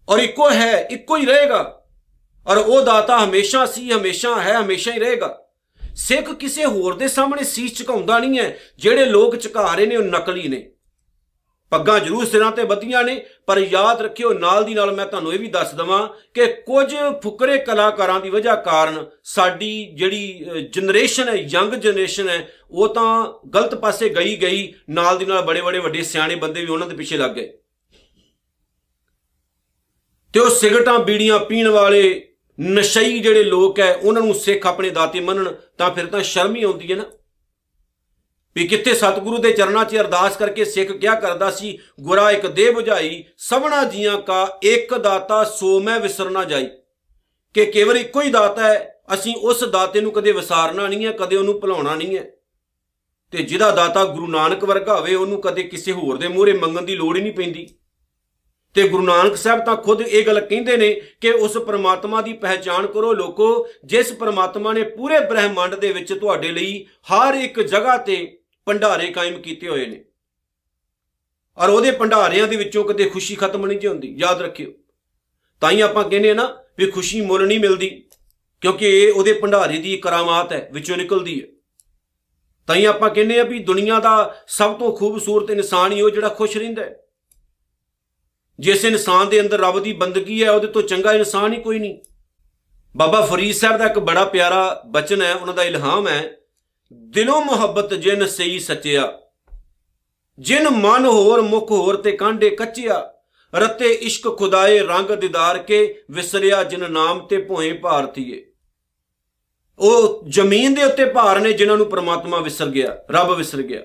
ਔਰ 0.09 0.19
ਇੱਕੋ 0.19 0.49
ਹੈ, 0.49 0.81
ਇੱਕੋ 0.81 1.17
ਹੀ 1.17 1.25
ਰਹੇਗਾ। 1.25 1.85
ਔਰ 2.47 2.57
ਉਹ 2.57 2.81
ਦਾਤਾ 2.81 3.25
ਹਮੇਸ਼ਾ 3.25 3.65
ਸੀ, 3.65 3.91
ਹਮੇਸ਼ਾ 3.91 4.41
ਹੈ, 4.41 4.61
ਹਮੇਸ਼ਾ 4.61 4.93
ਹੀ 4.93 4.99
ਰਹੇਗਾ। 4.99 5.46
ਸਿੱਖ 5.97 6.31
ਕਿਸੇ 6.31 6.65
ਹੋਰ 6.65 6.94
ਦੇ 6.94 7.07
ਸਾਹਮਣੇ 7.07 7.44
ਸੀਸ 7.44 7.77
ਝੁਕਾਉਂਦਾ 7.77 8.19
ਨਹੀਂ 8.19 8.39
ਹੈ। 8.39 8.57
ਜਿਹੜੇ 8.77 9.05
ਲੋਕ 9.05 9.39
ਝੁਕਾ 9.39 9.75
ਰਹੇ 9.75 9.85
ਨੇ, 9.85 9.95
ਉਹ 9.95 10.03
ਨਕਲੀ 10.03 10.47
ਨੇ। 10.47 10.71
ਪੱਗਾਂ 11.71 11.99
ਜ਼ਰੂਰ 11.99 12.25
ਸਿਰਾਂ 12.25 12.51
ਤੇ 12.51 12.63
ਬੱਧੀਆਂ 12.63 13.03
ਨੇ, 13.03 13.25
ਪਰ 13.47 13.57
ਯਾਦ 13.57 14.01
ਰੱਖਿਓ, 14.01 14.33
ਨਾਲ 14.33 14.63
ਦੀ 14.63 14.73
ਨਾਲ 14.73 14.91
ਮੈਂ 14.91 15.05
ਤੁਹਾਨੂੰ 15.05 15.33
ਇਹ 15.33 15.39
ਵੀ 15.39 15.47
ਦੱਸ 15.47 15.73
ਦਵਾਂ 15.75 16.07
ਕਿ 16.33 16.45
ਕੁਝ 16.45 16.95
ਫੁਕਰੇ 17.23 17.57
ਕਲਾਕਾਰਾਂ 17.57 18.19
ਦੀ 18.19 18.29
ਵਜ੍ਹਾ 18.29 18.55
ਕਾਰਨ 18.55 19.05
ਸਾਡੀ 19.23 19.91
ਜਿਹੜੀ 19.95 20.45
ਜਨਰੇਸ਼ਨ 20.73 21.27
ਹੈ 21.27 21.33
ਯੰਗ 21.33 21.73
ਜਨਰੇਸ਼ਨ 21.73 22.29
ਹੈ, 22.29 22.47
ਉਹ 22.71 22.94
ਤਾਂ 22.94 23.33
ਗਲਤ 23.49 23.75
ਪਾਸੇ 23.75 24.09
ਗਈ 24.09 24.35
ਗਈ, 24.41 24.73
ਨਾਲ 24.89 25.18
ਦੀ 25.18 25.25
ਨਾਲ 25.25 25.42
ਬੜੇ 25.42 25.61
ਬੜੇ 25.61 25.80
ਵੱਡੇ 25.80 26.04
ਸਿਆਣੇ 26.04 26.35
ਬੰਦੇ 26.35 26.61
ਵੀ 26.61 26.71
ਉਹਨਾਂ 26.71 26.87
ਦੇ 26.87 26.95
ਪਿੱਛੇ 26.95 27.18
ਲੱਗ 27.18 27.31
ਗਏ। 27.31 27.57
ਤੇ 30.33 30.39
ਉਹ 30.39 30.49
ਸਿਗਰਟਾਂ, 30.49 30.99
ਬੀੜੀਆਂ 30.99 31.39
ਪੀਣ 31.39 31.68
ਵਾਲੇ 31.68 32.33
ਨਸ਼ਈ 32.59 33.19
ਜਿਹੜੇ 33.19 33.44
ਲੋਕ 33.44 33.80
ਹੈ 33.80 33.94
ਉਹਨਾਂ 33.95 34.21
ਨੂੰ 34.21 34.33
ਸਿੱਖ 34.35 34.68
ਆਪਣੇ 34.68 34.90
ਦਾਤੇ 34.90 35.19
ਮੰਨਣ, 35.19 35.54
ਤਾਂ 35.78 35.92
ਫਿਰ 35.92 36.06
ਤਾਂ 36.06 36.23
ਸ਼ਰਮ 36.23 36.56
ਹੀ 36.56 36.64
ਆਉਂਦੀ 36.64 36.92
ਹੈ 36.92 36.95
ਨਾ। 36.95 37.06
ਵੀ 38.56 38.68
ਕਿੱਥੇ 38.68 38.94
ਸਤਿਗੁਰੂ 38.94 39.37
ਦੇ 39.37 39.52
ਚਰਨਾਂ 39.52 39.85
'ਚ 39.85 39.95
ਅਰਦਾਸ 39.95 40.37
ਕਰਕੇ 40.37 40.66
ਸਿੱਖ 40.66 40.92
ਕਿਆ 40.92 41.14
ਕਰਦਾ 41.16 41.52
ਸੀ? 41.52 41.78
ਗੁਰਾ 42.02 42.31
ਇੱਕ 42.31 42.47
ਦੇ 42.47 42.69
부ਝਾਈ 42.69 43.23
ਸਭਨਾ 43.37 43.83
ਜੀਆਂ 43.83 44.18
ਕਾ 44.18 44.59
ਇੱਕ 44.64 44.97
ਦਾਤਾ 44.97 45.44
ਸੋ 45.44 45.80
ਮੈਂ 45.80 45.99
ਵਿਸਰਨਾ 45.99 46.44
ਜਾਈ। 46.44 46.68
ਕਿ 47.54 47.66
ਕੇਵਲ 47.66 47.97
ਇੱਕੋ 47.97 48.21
ਹੀ 48.21 48.31
ਦਾਤਾ 48.31 48.68
ਹੈ 48.68 49.02
ਅਸੀਂ 49.14 49.35
ਉਸ 49.35 49.64
ਦਾਤੇ 49.64 50.02
ਨੂੰ 50.02 50.11
ਕਦੇ 50.11 50.31
ਵਿਸਾਰਨਾ 50.31 50.87
ਨਹੀਂ 50.87 51.06
ਹੈ 51.06 51.11
ਕਦੇ 51.11 51.35
ਉਹਨੂੰ 51.35 51.59
ਭੁਲਾਉਣਾ 51.59 51.95
ਨਹੀਂ 51.95 52.18
ਹੈ 52.18 52.23
ਤੇ 53.31 53.44
ਜਿਹਦਾ 53.44 53.71
ਦਾਤਾ 53.71 54.04
ਗੁਰੂ 54.06 54.28
ਨਾਨਕ 54.28 54.64
ਵਰਗਾ 54.64 54.99
ਹੋਵੇ, 54.99 55.16
ਉਹਨੂੰ 55.16 55.42
ਕਦੇ 55.42 55.64
ਕਿਸੇ 55.64 55.92
ਹੋਰ 55.92 56.18
ਦੇ 56.18 56.28
ਮੂਹਰੇ 56.28 56.54
ਮੰਗਣ 56.54 56.81
ਦੀ 56.81 56.95
ਲੋੜ 56.95 57.18
ਹੀ 57.18 57.21
ਨਹੀਂ 57.21 57.33
ਪੈਂਦੀ। 57.33 57.68
ਤੇ 58.77 58.87
ਗੁਰੂ 58.87 59.03
ਨਾਨਕ 59.03 59.35
ਸਾਹਿਬ 59.35 59.63
ਤਾਂ 59.65 59.75
ਖੁਦ 59.75 60.01
ਇਹ 60.01 60.25
ਗੱਲ 60.25 60.39
ਕਹਿੰਦੇ 60.39 60.77
ਨੇ 60.77 61.01
ਕਿ 61.21 61.31
ਉਸ 61.31 61.57
ਪਰਮਾਤਮਾ 61.57 62.21
ਦੀ 62.21 62.33
ਪਹਿਚਾਨ 62.33 62.87
ਕਰੋ 62.87 63.13
ਲੋਕੋ, 63.13 63.67
ਜਿਸ 63.85 64.11
ਪਰਮਾਤਮਾ 64.11 64.73
ਨੇ 64.73 64.83
ਪੂਰੇ 64.83 65.19
ਬ੍ਰਹਿਮੰਡ 65.19 65.75
ਦੇ 65.75 65.91
ਵਿੱਚ 65.91 66.13
ਤੁਹਾਡੇ 66.13 66.51
ਲਈ 66.51 66.85
ਹਰ 67.11 67.33
ਇੱਕ 67.33 67.59
ਜਗ੍ਹਾ 67.61 67.97
ਤੇ 67.97 68.37
ਭੰਡਾਰੇ 68.65 69.07
ਕਾਇਮ 69.07 69.41
ਕੀਤੇ 69.41 69.69
ਹੋਏ 69.69 69.85
ਨੇ। 69.85 70.03
ਔਰ 71.57 71.69
ਉਹਦੇ 71.69 71.91
ਭੰਡਾਰਿਆਂ 71.91 72.47
ਦੇ 72.47 72.55
ਵਿੱਚੋਂ 72.55 72.83
ਕਦੇ 72.83 73.09
ਖੁਸ਼ੀ 73.09 73.35
ਖਤਮ 73.35 73.65
ਨਹੀਂ 73.65 73.79
ਜੀ 73.79 73.87
ਹੁੰਦੀ, 73.87 74.15
ਯਾਦ 74.17 74.41
ਰੱਖਿਓ। 74.41 74.71
ਤਾਂ 75.61 75.71
ਹੀ 75.71 75.81
ਆਪਾਂ 75.81 76.03
ਕਹਿੰਦੇ 76.09 76.31
ਆ 76.31 76.33
ਨਾ 76.33 76.57
ਵੀ 76.77 76.91
ਖੁਸ਼ੀ 76.91 77.21
ਮੁੱਲ 77.21 77.47
ਨਹੀਂ 77.47 77.59
ਮਿਲਦੀ, 77.59 77.89
ਕਿਉਂਕਿ 78.61 78.89
ਇਹ 78.99 79.13
ਉਹਦੇ 79.13 79.33
ਭੰਡਾਰੇ 79.33 79.77
ਦੀ 79.77 79.97
ਕਰਾਮਾਤ 79.97 80.53
ਹੈ, 80.53 80.69
ਵਿੱਚੋਂ 80.73 80.97
ਨਿਕਲਦੀ 80.97 81.41
ਹੈ। 81.41 81.47
ਤਾਂ 82.67 82.75
ਹੀ 82.75 82.85
ਆਪਾਂ 82.85 83.09
ਕਹਿੰਦੇ 83.09 83.39
ਆ 83.39 83.43
ਵੀ 83.43 83.59
ਦੁਨੀਆ 83.59 83.99
ਦਾ 83.99 84.43
ਸਭ 84.47 84.77
ਤੋਂ 84.77 84.97
ਖੂਬਸੂਰਤ 84.97 85.51
ਇਨਸਾਨ 85.51 85.91
ਹੀ 85.91 86.01
ਉਹ 86.01 86.09
ਜਿਹੜਾ 86.09 86.29
ਖੁਸ਼ 86.29 86.57
ਰਹਿੰਦਾ 86.57 86.83
ਹੈ। 86.83 87.06
ਜਿਸ 88.59 88.85
ਇਨਸਾਨ 88.85 89.30
ਦੇ 89.30 89.40
ਅੰਦਰ 89.42 89.59
ਰੱਬ 89.59 89.80
ਦੀ 89.80 89.94
ਬੰਦਗੀ 89.94 90.44
ਹੈ, 90.44 90.52
ਉਹਦੇ 90.52 90.68
ਤੋਂ 90.68 90.81
ਚੰਗਾ 90.81 91.14
ਇਨਸਾਨ 91.14 91.54
ਹੀ 91.54 91.61
ਕੋਈ 91.61 91.80
ਨਹੀਂ। 91.80 91.97
ਬਾਬਾ 92.95 93.21
ਫਰੀਦ 93.21 93.56
ਸਾਹਿਬ 93.56 93.78
ਦਾ 93.78 93.85
ਇੱਕ 93.85 93.99
ਬੜਾ 93.99 94.23
ਪਿਆਰਾ 94.26 94.81
ਬਚਨ 94.87 95.21
ਹੈ, 95.21 95.33
ਉਹਨਾਂ 95.33 95.54
ਦਾ 95.54 95.64
ਇਲਹਾਮ 95.64 96.07
ਹੈ, 96.07 96.37
ਦਿਲੋਂ 96.92 97.42
ਮੁਹੱਬਤ 97.42 97.94
ਜਿਨ 97.94 98.26
ਸਈ 98.28 98.59
ਸਚਿਆ, 98.59 99.11
ਜਿਨ 100.40 100.69
ਮਨ 100.69 101.06
ਹੋਰ 101.06 101.42
ਮੁਖ 101.42 101.71
ਹੋਰ 101.71 101.95
ਤੇ 101.95 102.11
ਕਾਂਡੇ 102.11 102.49
ਕੱਚਿਆ, 102.49 103.14
ਰਤੇ 103.54 103.92
ਇਸ਼ਕ 103.92 104.28
ਖੁਦਾਏ 104.37 104.80
ਰੰਗ 104.80 105.11
ਦਿਦਾਰ 105.11 105.57
ਕੇ 105.57 106.04
ਵਿਸਰਿਆ 106.11 106.64
ਜਿਨ 106.64 106.92
ਨਾਮ 106.92 107.19
ਤੇ 107.28 107.37
ਭੋਏ 107.37 107.71
ਭਾਰਤੀਏ 107.73 108.44
ਉਹ 109.80 110.23
ਜ਼ਮੀਨ 110.30 110.73
ਦੇ 110.73 110.83
ਉੱਤੇ 110.83 111.06
ਭਾਰ 111.06 111.40
ਨੇ 111.40 111.52
ਜਿਨ੍ਹਾਂ 111.54 111.78
ਨੂੰ 111.78 111.85
ਪ੍ਰਮਾਤਮਾ 111.85 112.40
ਵਿਸਰ 112.40 112.66
ਗਿਆ, 112.66 112.97
ਰੱਬ 113.11 113.31
ਵਿਸਰ 113.31 113.61
ਗਿਆ। 113.61 113.81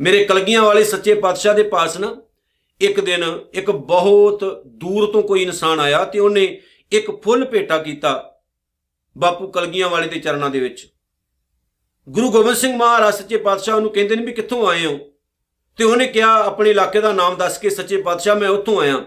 ਮੇਰੇ 0.00 0.24
ਕਲਗੀਆਂ 0.24 0.62
ਵਾਲੇ 0.62 0.84
ਸੱਚੇ 0.84 1.14
ਪਾਤਸ਼ਾਹ 1.14 1.54
ਦੇ 1.54 1.62
ਪਾਸ 1.62 1.96
ਨਾ 1.98 2.16
ਇੱਕ 2.80 3.00
ਦਿਨ 3.00 3.38
ਇੱਕ 3.52 3.70
ਬਹੁਤ 3.70 4.62
ਦੂਰ 4.66 5.12
ਤੋਂ 5.12 5.22
ਕੋਈ 5.22 5.42
ਇਨਸਾਨ 5.42 5.80
ਆਇਆ 5.80 6.04
ਤੇ 6.04 6.18
ਉਹਨੇ 6.18 6.60
ਇੱਕ 6.92 7.22
ਫੁੱਲ 7.22 7.44
ਭੇਟਾ 7.44 7.78
ਕੀਤਾ 7.78 8.34
ਬਾਪੂ 9.18 9.48
ਕਲਗੀਆਂ 9.48 9.88
ਵਾਲੇ 9.88 10.08
ਦੇ 10.08 10.20
ਚਰਨਾਂ 10.20 10.50
ਦੇ 10.50 10.60
ਵਿੱਚ। 10.60 10.92
ਗੁਰੂ 12.08 12.30
ਗੋਬਿੰਦ 12.30 12.56
ਸਿੰਘ 12.56 12.76
ਮਹਾਰਾਜ 12.76 13.14
ਸੱਚੇ 13.14 13.36
ਪਾਤਸ਼ਾਹ 13.36 13.80
ਨੂੰ 13.80 13.90
ਕਹਿੰਦੇ 13.90 14.16
ਨੇ 14.16 14.26
ਵੀ 14.26 14.32
ਕਿੱਥੋਂ 14.32 14.68
ਆਏ 14.68 14.86
ਹੋ? 14.86 14.98
ਤੇ 15.76 15.84
ਉਹਨੇ 15.84 16.06
ਕਿਹਾ, 16.06 16.44
ਆਪਣੇ 16.44 16.70
ਇਲਾਕੇ 16.70 17.00
ਦਾ 17.00 17.12
ਨਾਮ 17.12 17.36
ਦੱਸ 17.36 17.58
ਕੇ 17.58 17.70
ਸੱਚੇ 17.70 18.02
ਪਾਤਸ਼ਾਹ 18.02 18.36
ਮੈਂ 18.36 18.48
ਉੱਥੋਂ 18.48 18.80
ਆਇਆ। 18.80 19.04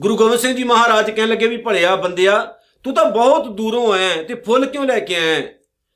ਗੁਰੂ 0.00 0.16
ਗੋਬਿੰਦ 0.16 0.40
ਸਿੰਘ 0.40 0.56
ਜੀ 0.56 0.64
ਮਹਾਰਾਜ 0.64 1.10
ਕਹਿਣ 1.10 1.28
ਲੱਗੇ 1.28 1.46
ਵੀ 1.46 1.56
ਭਲਿਆ 1.56 1.96
ਬੰਦਿਆ, 1.96 2.54
ਤੂੰ 2.82 2.94
ਤਾਂ 2.94 3.10
ਬਹੁਤ 3.10 3.48
ਦੂਰੋਂ 3.48 3.92
ਆਇਆ 3.92 4.22
ਤੇ 4.22 4.34
ਫੁੱਲ 4.34 4.66
ਕਿਉਂ 4.66 4.84
ਲੈ 4.84 5.00
ਕੇ 5.00 5.14
ਆਇਆ 5.14 5.42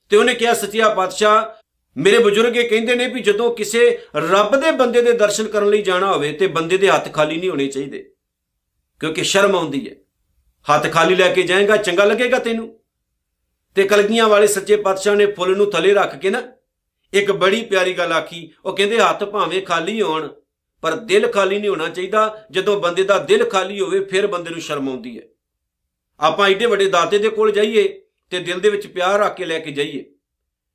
ਤੇ 0.08 0.16
ਉਹਨੇ 0.16 0.34
ਕਿਹਾ, 0.34 0.54
ਸੱਚਿਆ 0.54 0.94
ਪਾਤਸ਼ਾਹ 0.94 1.59
ਮੇਰੇ 1.96 2.18
ਬਜ਼ੁਰਗ 2.18 2.56
ਇਹ 2.56 2.68
ਕਹਿੰਦੇ 2.68 2.94
ਨੇ 2.94 3.06
ਵੀ 3.06 3.20
ਜਦੋਂ 3.20 3.50
ਕਿਸੇ 3.54 3.98
ਰੱਬ 4.16 4.56
ਦੇ 4.56 4.70
ਬੰਦੇ 4.72 5.02
ਦੇ 5.02 5.12
ਦਰਸ਼ਨ 5.12 5.48
ਕਰਨ 5.48 5.68
ਲਈ 5.68 5.82
ਜਾਣਾ 5.82 6.12
ਹੋਵੇ 6.12 6.32
ਤੇ 6.32 6.46
ਬੰਦੇ 6.48 6.76
ਦੇ 6.76 6.90
ਹੱਥ 6.90 7.12
ਖਾਲੀ 7.12 7.36
ਨਹੀਂ 7.36 7.50
ਹੋਣੇ 7.50 7.66
ਚਾਹੀਦੇ, 7.66 7.98
ਕਿਉਂਕਿ 9.00 9.22
ਸ਼ਰਮ 9.24 9.56
ਆਉਂਦੀ 9.56 9.88
ਹੈ। 9.88 9.94
ਹੱਥ 10.66 10.90
ਖਾਲੀ 10.92 11.14
ਲੈ 11.14 11.32
ਕੇ 11.34 11.42
ਜਾਏਗਾ, 11.42 11.76
ਚੰਗਾ 11.76 12.04
ਲੱਗੇਗਾ 12.04 12.38
ਤੈਨੂੰ। 12.38 12.68
ਤੇ 13.76 13.84
ਕਲਗੀਆਂ 13.84 14.28
ਵਾਲੇ 14.28 14.46
ਸੱਚੇ 14.46 14.76
ਪਾਤਸ਼ਾਹ 14.76 15.16
ਨੇ 15.16 15.26
ਫੁੱਲ 15.26 15.56
ਨੂੰ 15.56 15.70
ਥੱਲੇ 15.70 15.92
ਰੱਖ 15.94 16.16
ਕੇ 16.16 16.30
ਨਾ 16.30 16.42
ਇੱਕ 17.12 17.32
ਬੜੀ 17.32 17.62
ਪਿਆਰੀ 17.64 17.92
ਗੱਲ 17.94 18.12
ਆਖੀ। 18.12 18.50
ਉਹ 18.64 18.76
ਕਹਿੰਦੇ, 18.76 18.98
ਹੱਥ 19.00 19.24
ਭਾਵੇਂ 19.24 19.62
ਖਾਲੀ 19.62 20.00
ਹੋਣ, 20.02 20.28
ਪਰ 20.82 20.94
ਦਿਲ 20.96 21.26
ਖਾਲੀ 21.28 21.58
ਨਹੀਂ 21.58 21.70
ਹੋਣਾ 21.70 21.88
ਚਾਹੀਦਾ। 21.88 22.46
ਜਦੋਂ 22.50 22.80
ਬੰਦੇ 22.80 23.02
ਦਾ 23.02 23.18
ਦਿਲ 23.20 23.44
ਖਾਲੀ 23.44 23.80
ਹੋਵੇ, 23.80 24.00
ਫਿਰ 24.00 24.26
ਬੰਦੇ 24.26 24.50
ਨੂੰ 24.50 24.60
ਸ਼ਰਮ 24.60 24.88
ਆਉਂਦੀ 24.88 25.16
ਹੈ। 25.18 25.22
ਆਪਾਂ 26.20 26.48
ਏਡੇ 26.48 26.66
ਵੱਡੇ 26.66 26.86
ਦਾਤੇ 26.86 27.18
ਦੇ 27.18 27.28
ਕੋਲ 27.28 27.52
ਜਾਈਏ 27.52 27.88
ਤੇ 28.32 28.38
ਦਿਲ 28.40 28.60
ਦੇ 28.60 28.70
ਵਿੱਚ 28.70 28.86
ਪਿਆਰ 28.86 29.18
ਰੱਖ 29.20 29.36
ਕੇ 29.36 29.44
ਲੈ 29.44 29.58
ਕੇ 29.58 29.70
ਜਾਈਏ। 29.70 30.04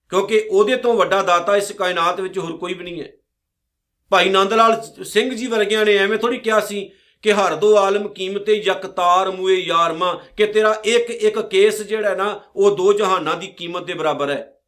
ਕਿਉਂਕਿ 0.10 0.48
ਉਹਦੇ 0.52 0.76
ਤੋਂ 0.76 0.94
ਵੱਡਾ 0.94 1.22
ਦਾਤਾ 1.22 1.58
ਇਸ 1.58 1.72
ਕਾਇਨਾਤ 1.72 2.22
ਵਿੱਚ 2.22 2.38
ਹੋਰ 2.38 2.58
ਕੋਈ 2.58 2.74
ਵੀ 2.74 2.84
ਨਹੀਂ 2.84 3.02
ਹੈ। 3.02 3.12
ਭਾਈ 4.10 4.30
ਨੰਦ 4.30 4.54
ਲਾਲ 4.54 5.04
ਸਿੰਘ 5.04 5.36
ਜੀ 5.36 5.48
ਵਰਗਿਆਂ 5.48 5.86
ਨੇ 5.86 5.98
ਐਵੇਂ 5.98 6.18
ਥੋੜੀ 6.18 6.38
ਕਿਹਾ 6.38 6.60
ਸੀ 6.60 6.92
ਕਿ 7.22 7.34
ਹਰ 7.34 7.56
ਦੋ 7.56 7.78
ਆਲਮ 7.78 8.08
ਕੀਮਤੇ 8.08 8.54
ਯਕਤਾਰ 8.54 9.32
ਮੂਏ 9.32 9.56
ਯਾਰਮਾ 9.56 10.22
ਕਿ 10.38 10.46
ਤੇਰਾ 10.46 10.82
ਇੱਕ 10.86 11.10
ਇੱਕ 11.10 11.40
ਕੇਸ 11.40 11.82
ਜਿਹੜਾ 11.82 12.16
ਨਾ, 12.16 12.42
ਉਹ 12.56 12.76
ਦੋ 12.76 12.94
ਜਹਾਨਾਂ 12.94 13.38
ਦੀ 13.38 13.48
ਕੀਮਤ 13.48 13.84
ਦੇ 13.84 13.94
ਬਰਾਬਰ 13.94 14.30
ਹੈ। 14.30 14.60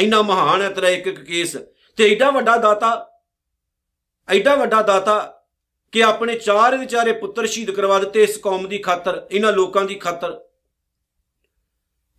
ਇੰਨਾ 0.00 0.22
ਮਹਾਨ 0.22 0.62
ਹੈ 0.62 0.68
ਤੇਰਾ 0.68 0.88
ਇੱਕ 0.88 1.06
ਇੱਕ 1.06 1.24
ਕੇਸ। 1.24 1.56
ਤੇ 1.96 2.12
ਐਡਾ 2.12 2.30
ਵੱਡਾ 2.30 2.56
ਦਾਤਾ 2.56 3.10
ਐਡਾ 4.28 4.54
ਵੱਡਾ 4.54 4.82
ਦਾਤਾ 4.82 5.42
ਕਿ 5.92 6.02
ਆਪਣੇ 6.02 6.38
ਚਾਰ 6.38 6.76
ਵਿਚਾਰੇ 6.76 7.12
ਪੁੱਤਰ 7.12 7.46
ਸ਼ਹੀਦ 7.46 7.70
ਕਰਵਾ 7.70 7.98
ਦਿੱਤੇ 7.98 8.22
ਇਸ 8.22 8.36
ਕੌਮ 8.36 8.68
ਦੀ 8.68 8.78
ਖਾਤਰ, 8.78 9.26
ਇਹਨਾਂ 9.30 9.52
ਲੋਕਾਂ 9.52 9.84
ਦੀ 9.84 9.94
ਖਾਤਰ। 9.94 10.40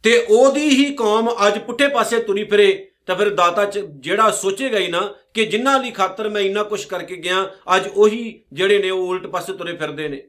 ਤੇ 0.03 0.25
ਉਹਦੀ 0.29 0.69
ਹੀ 0.69 0.93
ਕੌਮ 0.93 1.29
ਅੱਜ 1.47 1.59
ਪੁੱਠੇ 1.59 1.87
ਪਾਸੇ 1.87 2.19
ਤੁਰੀ 2.19 2.43
ਫਿਰੇ, 2.43 2.91
ਤਾਂ 3.05 3.15
ਫਿਰ 3.15 3.29
ਦਾਤਾ 3.29 3.65
ਚ 3.65 3.79
ਜਿਹੜਾ 3.79 4.31
ਸੋਚੇਗਾ 4.31 4.79
ਹੀ 4.79 4.87
ਨਾ 4.87 5.15
ਕਿ 5.33 5.45
ਜਿੰਨਾਂ 5.45 5.79
ਲਈ 5.79 5.91
ਖਾਤਰ 5.91 6.29
ਮੈਂ 6.29 6.41
ਇੰਨਾ 6.41 6.63
ਕੁਝ 6.63 6.85
ਕਰਕੇ 6.85 7.15
ਗਿਆ, 7.15 7.51
ਅੱਜ 7.75 7.87
ਉਹੀ 7.95 8.43
ਜਿਹੜੇ 8.53 8.79
ਨੇ 8.79 8.89
ਉਹ 8.89 9.07
ਉਲਟ 9.07 9.27
ਪਾਸੇ 9.27 9.53
ਤੁਰੇ 9.53 9.75
ਫਿਰਦੇ 9.75 10.07
ਨੇ। 10.07 10.23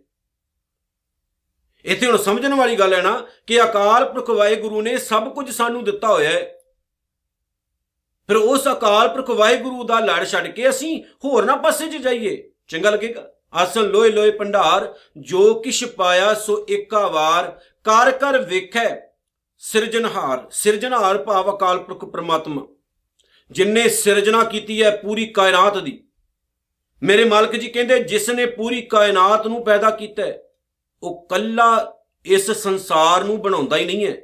ਇੱਥੇ 1.84 2.06
ਹੁਣ 2.06 2.16
ਸਮਝਣ 2.16 2.54
ਵਾਲੀ 2.54 2.76
ਗੱਲ 2.76 2.94
ਹੈ 2.94 3.02
ਨਾ 3.02 3.26
ਕਿ 3.46 3.62
ਅਕਾਲ 3.62 4.04
ਪੁਰਖ 4.04 4.30
ਵਾਹਿਗੁਰੂ 4.30 4.82
ਨੇ 4.82 4.98
ਸਭ 4.98 5.34
ਕੁਝ 5.34 5.50
ਸਾਨੂੰ 5.50 5.84
ਦਿੱਤਾ 5.84 6.08
ਹੋਇਆ 6.08 6.30
ਹੈ। 6.30 6.58
ਫਿਰ 8.28 8.36
ਉਸ 8.36 8.68
ਅਕਾਲ 8.72 9.08
ਪੁਰਖ 9.08 9.30
ਵਾਹਿਗੁਰੂ 9.30 9.84
ਦਾ 9.84 10.00
ਲੜ 10.00 10.24
ਛੱਡ 10.24 10.46
ਕੇ 10.46 10.68
ਅਸੀਂ 10.68 11.04
ਹੋਰ 11.24 11.44
ਨਾ 11.44 11.56
ਪਾਸੇ 11.56 11.86
'ਚ 11.86 11.96
ਜਾਈਏ। 11.96 12.50
ਚੰਗਾ 12.68 12.90
ਲੱਗੇਗਾ? 12.90 13.28
ਆਸਨ 13.54 13.82
ਲੋਏ 13.82 14.10
ਲੋਏ 14.10 14.30
ਭੰਡਾਰ, 14.30 14.94
ਜੋ 15.16 15.54
ਕਿਛ 15.54 15.84
ਪਾਇਆ 15.84 16.34
ਸੋ 16.34 16.66
ਇੱਕਾ 16.68 17.08
ਵਾਰ 17.08 17.60
ਕਰ 17.84 18.10
ਕਰ 18.10 18.38
ਵੇਖੈ। 18.38 19.11
ਸਿਰਜਣਹਾਰ 19.62 20.46
ਸਿਰਜਣਹਾਰ 20.50 21.18
ਭਾਵ 21.18 21.54
ਅਕਾਲ 21.56 21.78
ਪੁਰਖ 21.78 22.04
ਪ੍ਰਮਾਤਮਾ। 22.04 22.66
ਜਿਨਨੇ 23.50 23.88
ਸਿਰਜਣਾ 23.88 24.42
ਕੀਤੀ 24.44 24.82
ਹੈ 24.82 24.90
ਪੂਰੀ 24.96 25.26
ਕਾਇਨਾਤ 25.26 25.78
ਦੀ। 25.78 25.92
ਮੇਰੇ 27.02 27.24
ਮਾਲਕ 27.24 27.54
ਜੀ 27.56 27.68
ਕਹਿੰਦੇ 27.68 27.98
ਜਿਸ 28.02 28.28
ਨੇ 28.30 28.46
ਪੂਰੀ 28.46 28.80
ਕਾਇਨਾਤ 28.82 29.46
ਨੂੰ 29.46 29.64
ਪੈਦਾ 29.64 29.90
ਕੀਤਾ 29.90 30.22
ਹੈ, 30.22 30.42
ਉਹ 31.02 31.26
ਕੱਲਾ 31.28 31.92
ਇਸ 32.26 32.50
ਸੰਸਾਰ 32.50 33.24
ਨੂੰ 33.24 33.40
ਬਣਾਉਂਦਾ 33.42 33.76
ਹੀ 33.76 33.84
ਨਹੀਂ 33.84 34.06
ਹੈ। 34.06 34.16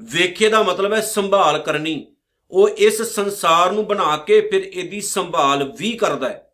ਵੇਖੇ 0.00 0.48
ਦਾ 0.48 0.62
ਮਤਲਬ 0.62 0.92
ਹੈ 0.92 1.00
ਸੰਭਾਲ 1.00 1.58
ਕਰਨੀ। 1.58 2.06
ਉਹ 2.50 2.68
ਇਸ 2.68 3.02
ਸੰਸਾਰ 3.04 3.72
ਨੂੰ 3.72 3.86
ਬਣਾ 3.86 4.16
ਕੇ 4.16 4.40
ਫਿਰ 4.40 4.62
ਇਹਦੀ 4.64 5.00
ਸੰਭਾਲ 5.00 5.72
ਵੀ 5.78 5.92
ਕਰਦਾ 5.92 6.28
ਹੈ। 6.28 6.50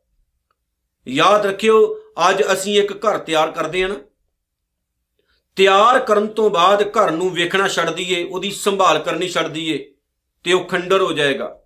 ਯਾਦ 1.07 1.47
ਰੱਖਿਓ, 1.47 1.97
ਅੱਜ 2.31 2.43
ਅਸੀਂ 2.53 2.81
ਇੱਕ 2.81 2.93
ਘਰ 3.07 3.19
ਤਿਆਰ 3.19 3.51
ਕਰਦੇ 3.51 3.83
ਹਾਂ 3.83 3.89
ਨਾ। 3.89 3.97
ਤਿਆਰ 5.57 5.99
ਕਰਨ 5.99 6.27
ਤੋਂ 6.27 6.51
ਬਾਅਦ 6.51 6.83
ਘਰ 6.89 7.11
ਨੂੰ 7.11 7.31
ਵੇਖਣਾ 7.31 7.69
ਛੱਡ 7.69 7.91
ਦਈਏ, 7.91 8.23
ਉਹਦੀ 8.25 8.51
ਸੰਭਾਲ 8.51 8.99
ਕਰਨੀ 8.99 9.29
ਛੱਡ 9.29 9.47
ਦਈਏ, 9.47 9.79
ਤੇ 10.45 10.53
ਉਹ 10.53 10.65
ਖੰਡਰ 10.65 11.01
ਹੋ 11.01 11.13
ਜਾਏਗਾ। 11.13 11.57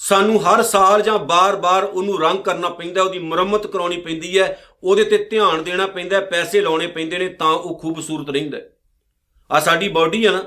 ਸਾਨੂੰ 0.00 0.40
ਹਰ 0.42 0.62
ਸਾਲ 0.62 1.02
ਜਾਂ 1.02 1.18
ਬਾਰ-ਬਾਰ 1.18 1.84
ਉਹਨੂੰ 1.84 2.20
ਰੰਗ 2.20 2.38
ਕਰਨਾ 2.38 2.68
ਪੈਂਦਾ, 2.68 3.02
ਉਹਦੀ 3.02 3.18
ਮੁਰੰਮਤ 3.18 3.66
ਕਰਾਉਣੀ 3.66 4.00
ਪੈਂਦੀ 4.00 4.38
ਹੈ, 4.38 4.62
ਉਹਦੇ 4.82 5.04
ਤੇ 5.04 5.18
ਧਿਆਨ 5.24 5.62
ਦੇਣਾ 5.64 5.86
ਪੈਂਦਾ 5.86 6.20
ਪੈਸੇ 6.20 6.60
ਲਾਉਣੇ 6.60 6.86
ਪੈਂਦੇ 6.86 7.18
ਨੇ, 7.18 7.28
ਤਾਂ 7.28 7.50
ਉਹ 7.50 7.78
ਖੂਬਸੂਰਤ 7.80 8.30
ਰਹਿੰਦਾ 8.30 8.58
ਆ 9.50 9.60
ਸਾਡੀ 9.60 9.88
ਬਾਡੀ 9.88 10.26
ਹੈ 10.26 10.32
ਨਾ, 10.32 10.42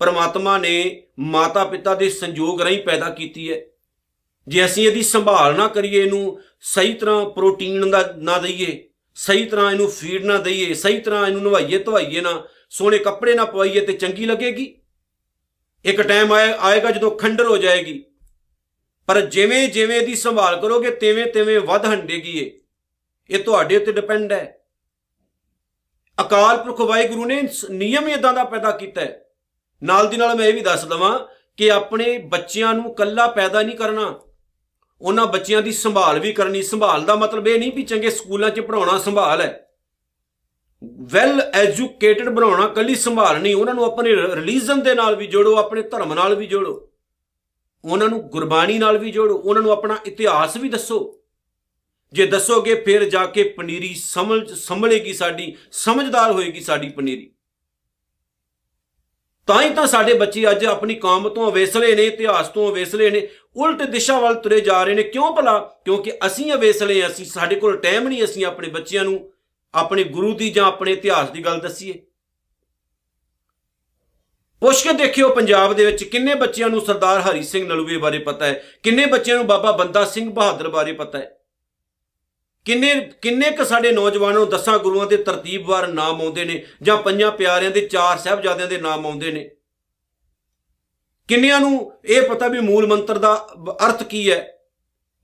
ਪਰਮਾਤਮਾ 0.00 0.56
ਨੇ 0.58 1.02
ਮਾਤਾ 1.18 1.64
ਪਿਤਾ 1.64 1.94
ਦੇ 1.94 2.08
ਸੰਯੋਗ 2.10 2.60
ਰਾਹੀਂ 2.62 2.82
ਪੈਦਾ 2.82 3.08
ਕੀਤੀ 3.10 3.50
ਹੈ। 3.52 3.60
ਜੇ 4.48 4.64
ਅਸੀਂ 4.64 4.86
ਇਹਦੀ 4.88 5.02
ਸੰਭਾਲ 5.02 5.56
ਨਾ 5.56 5.68
ਕਰੀਏ, 5.68 6.02
ਇਹਨੂੰ 6.02 6.40
ਸਹੀ 6.60 6.92
ਤਰ੍ਹਾਂ 6.94 7.24
ਪ੍ਰੋਟੀਨ 7.26 7.90
ਦਾ 7.90 8.02
ਨਾ 8.18 8.38
ਦਈਏ 8.38 8.82
ਸਹੀ 9.16 9.44
ਤਰ੍ਹਾਂ 9.46 9.72
ਇਹਨੂੰ 9.72 9.90
ਫੀਡ 9.90 10.24
ਨਾ 10.24 10.38
ਦਈਏ, 10.38 10.74
ਸਹੀ 10.74 11.00
ਤਰ੍ਹਾਂ 11.00 11.26
ਇਹਨੂੰ 11.26 11.42
ਨਵਾਈਏ, 11.42 11.78
ਧਵਾਈਏ 11.78 12.20
ਨਾ, 12.20 12.46
ਸੋਹਣੇ 12.70 12.98
ਕੱਪੜੇ 12.98 13.34
ਨਾ 13.34 13.44
ਪਵਾਈਏ 13.44 13.80
ਤੇ 13.80 13.92
ਚੰਗੀ 13.92 14.26
ਲੱਗੇਗੀ? 14.26 14.78
ਇੱਕ 15.84 16.00
ਟਾਈਮ 16.00 16.32
ਆਏਗਾ 16.58 16.90
ਜਦੋਂ 16.90 17.10
ਖੰਡਰ 17.10 17.46
ਹੋ 17.46 17.56
ਜਾਏਗੀ। 17.56 18.04
ਪਰ 19.06 19.20
ਜਿਵੇਂ 19.20 19.68
ਜਿਵੇਂ 19.68 20.00
ਇਹਦੀ 20.00 20.14
ਸੰਭਾਲ 20.14 20.60
ਕਰੋਗੇ, 20.60 20.90
ਤਿਵੇਂ 20.90 21.26
ਤਿਵੇਂ 21.26 21.60
ਵੱਧ 21.60 21.86
ਹੰਡੇਗੀ 21.86 22.38
ਇਹ। 22.38 22.50
ਇਹ 23.30 23.44
ਤੁਹਾਡੇ 23.44 23.76
ਉੱਤੇ 23.76 23.92
ਡਿਪੈਂਡ 23.92 24.32
ਹੈ। 24.32 24.58
ਅਕਾਲ 26.20 26.58
ਪੁਰਖ 26.58 26.80
ਵਾਹਿਗੁਰੂ 26.80 27.24
ਨੇ 27.24 27.48
ਨਿਯਮ 27.70 28.08
ਇਦਾਂ 28.08 28.32
ਦਾ 28.32 28.44
ਪੈਦਾ 28.44 28.70
ਕੀਤਾ 28.70 29.00
ਹੈ। 29.00 29.24
ਨਾਲ 29.82 30.08
ਦੀ 30.08 30.16
ਨਾਲ 30.16 30.34
ਮੈਂ 30.34 30.46
ਇਹ 30.46 30.54
ਵੀ 30.54 30.60
ਦੱਸ 30.60 30.84
ਦਵਾਂ 30.84 31.18
ਕਿ 31.56 31.70
ਆਪਣੇ 31.70 32.18
ਬੱਚਿਆਂ 32.18 32.74
ਨੂੰ 32.74 32.94
ਕੱਲਾ 32.94 33.26
ਪੈਦਾ 33.26 33.62
ਨਹੀਂ 33.62 33.76
ਕਰਨਾ। 33.76 34.20
ਉਹਨਾਂ 35.00 35.26
ਬੱਚਿਆਂ 35.26 35.62
ਦੀ 35.62 35.72
ਸੰਭਾਲ 35.72 36.18
ਵੀ 36.18 36.32
ਕਰਨੀ। 36.32 36.62
ਸੰਭਾਲ 36.62 37.04
ਦਾ 37.04 37.14
ਮਤਲਬ 37.14 37.48
ਇਹ 37.48 37.58
ਨਹੀਂ 37.58 37.72
ਵੀ 37.72 37.82
ਚੰਗੇ 37.82 38.10
ਸਕੂਲਾਂ 38.10 38.50
'ਚ 38.50 38.60
ਪੜਾਉਣਾ 38.60 38.98
ਸੰਭਾਲ 38.98 39.40
ਹੈ। 39.40 39.62
ਵੈਲ 40.84 41.40
ਐਜੂਕੇਟਡ 41.40 42.28
ਬਣਾਉਣਾ 42.28 42.68
ਕੱਲੀ 42.68 42.94
ਸੰਭਾਲ 42.94 43.40
ਨਹੀਂ, 43.40 43.54
ਉਹਨਾਂ 43.54 43.74
ਨੂੰ 43.74 43.84
ਆਪਣੇ 43.84 44.10
ਰਿਲੀਜਨ 44.16 44.82
ਦੇ 44.82 44.94
ਨਾਲ 44.94 45.16
ਵੀ 45.16 45.26
ਜੋੜੋ, 45.26 45.56
ਆਪਣੇ 45.56 45.82
ਧਰਮ 45.82 46.14
ਨਾਲ 46.14 46.34
ਵੀ 46.34 46.46
ਜੋੜੋ। 46.46 46.90
ਉਹਨਾਂ 47.84 48.08
ਨੂੰ 48.08 48.20
ਗੁਰਬਾਣੀ 48.20 48.78
ਨਾਲ 48.78 48.98
ਵੀ 48.98 49.10
ਜੋੜੋ, 49.10 49.34
ਉਹਨਾਂ 49.36 49.62
ਨੂੰ 49.62 49.72
ਆਪਣਾ 49.72 49.96
ਇਤਿਹਾਸ 50.06 50.56
ਵੀ 50.56 50.68
ਦੱਸੋ। 50.68 51.20
ਜੇ 52.12 52.26
ਦੱਸੋਗੇ, 52.26 52.74
ਫਿਰ 52.74 53.04
ਜਾ 53.04 53.26
ਕੇ 53.26 53.42
ਪਨੀਰੀ 53.42 53.94
ਸਮਝ, 53.94 54.52
ਸੰਭਲੇਗੀ 54.52 55.12
ਸਾਡੀ, 55.12 55.56
ਸਮਝਦਾਰ 55.72 56.32
ਹੋਏਗੀ 56.32 56.60
ਸਾਡੀ 56.60 56.88
ਪਨੀਰੀ। 56.88 57.35
ਤਾਂ 59.46 59.62
ਹੀ 59.62 59.70
ਤਾਂ 59.70 59.86
ਸਾਡੇ 59.86 60.14
ਬੱਚੇ 60.14 60.50
ਅੱਜ 60.50 60.64
ਆਪਣੀ 60.64 60.94
ਕੌਮ 60.94 61.28
ਤੋਂ 61.28 61.50
ਅਵੇਸਲੇ 61.50 61.94
ਨੇ, 61.94 62.06
ਇਤਿਹਾਸ 62.06 62.48
ਤੋਂ 62.48 62.70
ਅਵੇਸਲੇ 62.70 63.10
ਨੇ, 63.10 63.28
ਉਲਟ 63.56 63.82
ਦਿਸ਼ਾ 63.82 64.18
ਵੱਲ 64.18 64.34
ਤੁਰੇ 64.34 64.60
ਜਾ 64.60 64.84
ਰਹੇ 64.84 64.94
ਨੇ। 64.94 65.02
ਕਿਉਂ 65.02 65.36
ਭਲਾ? 65.36 65.58
ਕਿਉਂਕਿ 65.84 66.12
ਅਸੀਂ 66.26 66.52
ਅਵੇਸਲੇ 66.52 67.06
ਅਸੀਂ, 67.06 67.24
ਸਾਡੇ 67.24 67.56
ਕੋਲ 67.56 67.76
ਟਾਈਮ 67.76 68.08
ਨਹੀਂ, 68.08 68.24
ਅਸੀਂ 68.24 68.46
ਆਪਣੇ 68.46 68.68
ਬੱਚਿਆਂ 68.68 69.04
ਨੂੰ, 69.04 69.32
ਆਪਣੇ 69.74 70.04
ਗੁਰੂ 70.04 70.32
ਦੀ 70.34 70.50
ਜਾਂ 70.50 70.64
ਆਪਣੇ 70.64 70.92
ਇਤਿਹਾਸ 70.92 71.30
ਦੀ 71.30 71.44
ਗੱਲ 71.44 71.60
ਦੱਸੀਏ। 71.60 72.02
ਪੁੱਛ 74.60 74.82
ਕੇ 74.82 74.92
ਦੇਖਿਓ 74.92 75.28
ਪੰਜਾਬ 75.28 75.72
ਦੇ 75.72 75.86
ਵਿੱਚ 75.86 76.04
ਕਿੰਨੇ 76.04 76.34
ਬੱਚਿਆਂ 76.34 76.68
ਨੂੰ 76.68 76.80
ਸਰਦਾਰ 76.80 77.20
ਹਰੀ 77.20 77.42
ਸਿੰਘ 77.42 77.68
ਨਲੂਏ 77.68 77.96
ਬਾਰੇ 77.96 78.18
ਪਤਾ 78.18 78.46
ਹੈ, 78.46 78.62
ਕਿੰਨੇ 78.82 79.06
ਬੱਚਿਆਂ 79.06 79.36
ਨੂੰ 79.36 79.46
ਬਾਬਾ 79.46 79.72
ਬੰਦਾ 79.72 80.04
ਸਿੰਘ 80.04 80.30
ਬਹਾਦਰ 80.30 80.68
ਬਾਰੇ 80.68 80.92
ਪਤਾ 80.92 81.18
ਹੈ। 81.18 81.35
ਕਿੰਨੇ 82.66 83.12
ਕਿੰਨੇ 83.22 83.50
ਕ 83.50 83.62
ਸਾਡੇ 83.62 83.92
ਨੌਜਵਾਨਾਂ 83.92 84.40
ਨੂੰ 84.40 84.48
ਦਸਾਂ 84.48 84.78
ਗੁਰੂਆਂ 84.78 85.06
ਦੇ 85.06 85.16
ਤਰਤੀਬਵਾਰ 85.16 85.88
ਨਾਮ 85.88 86.20
ਆਉਂਦੇ 86.20 86.44
ਨੇ 86.44 86.66
ਜਾਂ 86.82 86.96
ਪੰਜਾਂ 86.96 87.32
ਪਿਆਰਿਆਂ 87.32 87.70
ਦੇ 87.70 87.80
ਚਾਰ 87.80 88.18
ਸਹਿਬਜ਼ਾਦਿਆਂ 88.18 88.68
ਦੇ 88.68 88.78
ਨਾਮ 88.78 89.06
ਆਉਂਦੇ 89.06 89.32
ਨੇ? 89.32 89.50
ਕਿੰਨਿਆਂ 91.28 91.60
ਨੂੰ 91.60 91.92
ਇਹ 92.04 92.28
ਪਤਾ 92.28 92.48
ਵੀ 92.48 92.60
ਮੂਲ 92.60 92.86
ਮੰਤਰ 92.86 93.18
ਦਾ 93.18 93.48
ਅਰਥ 93.86 94.02
ਕੀ 94.02 94.30
ਹੈ? 94.30 94.58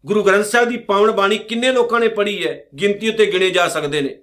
ਗੁਰੂ 0.06 0.22
ਗ੍ਰੰਥ 0.22 0.44
ਸਾਹਿਬ 0.44 0.68
ਦੀ 0.68 0.76
ਪਾਵਨ 0.76 1.10
ਬਾਣੀ 1.10 1.38
ਕਿੰਨੇ 1.38 1.72
ਲੋਕਾਂ 1.72 2.00
ਨੇ 2.00 2.08
ਪੜ੍ਹੀ 2.08 2.46
ਹੈ? 2.46 2.64
ਗਿਣਤੀ 2.80 3.08
ਉੱਤੇ 3.08 3.32
ਗਿਣੇ 3.32 3.50
ਜਾ 3.50 3.68
ਸਕਦੇ 3.68 4.00
ਨੇ। 4.00 4.22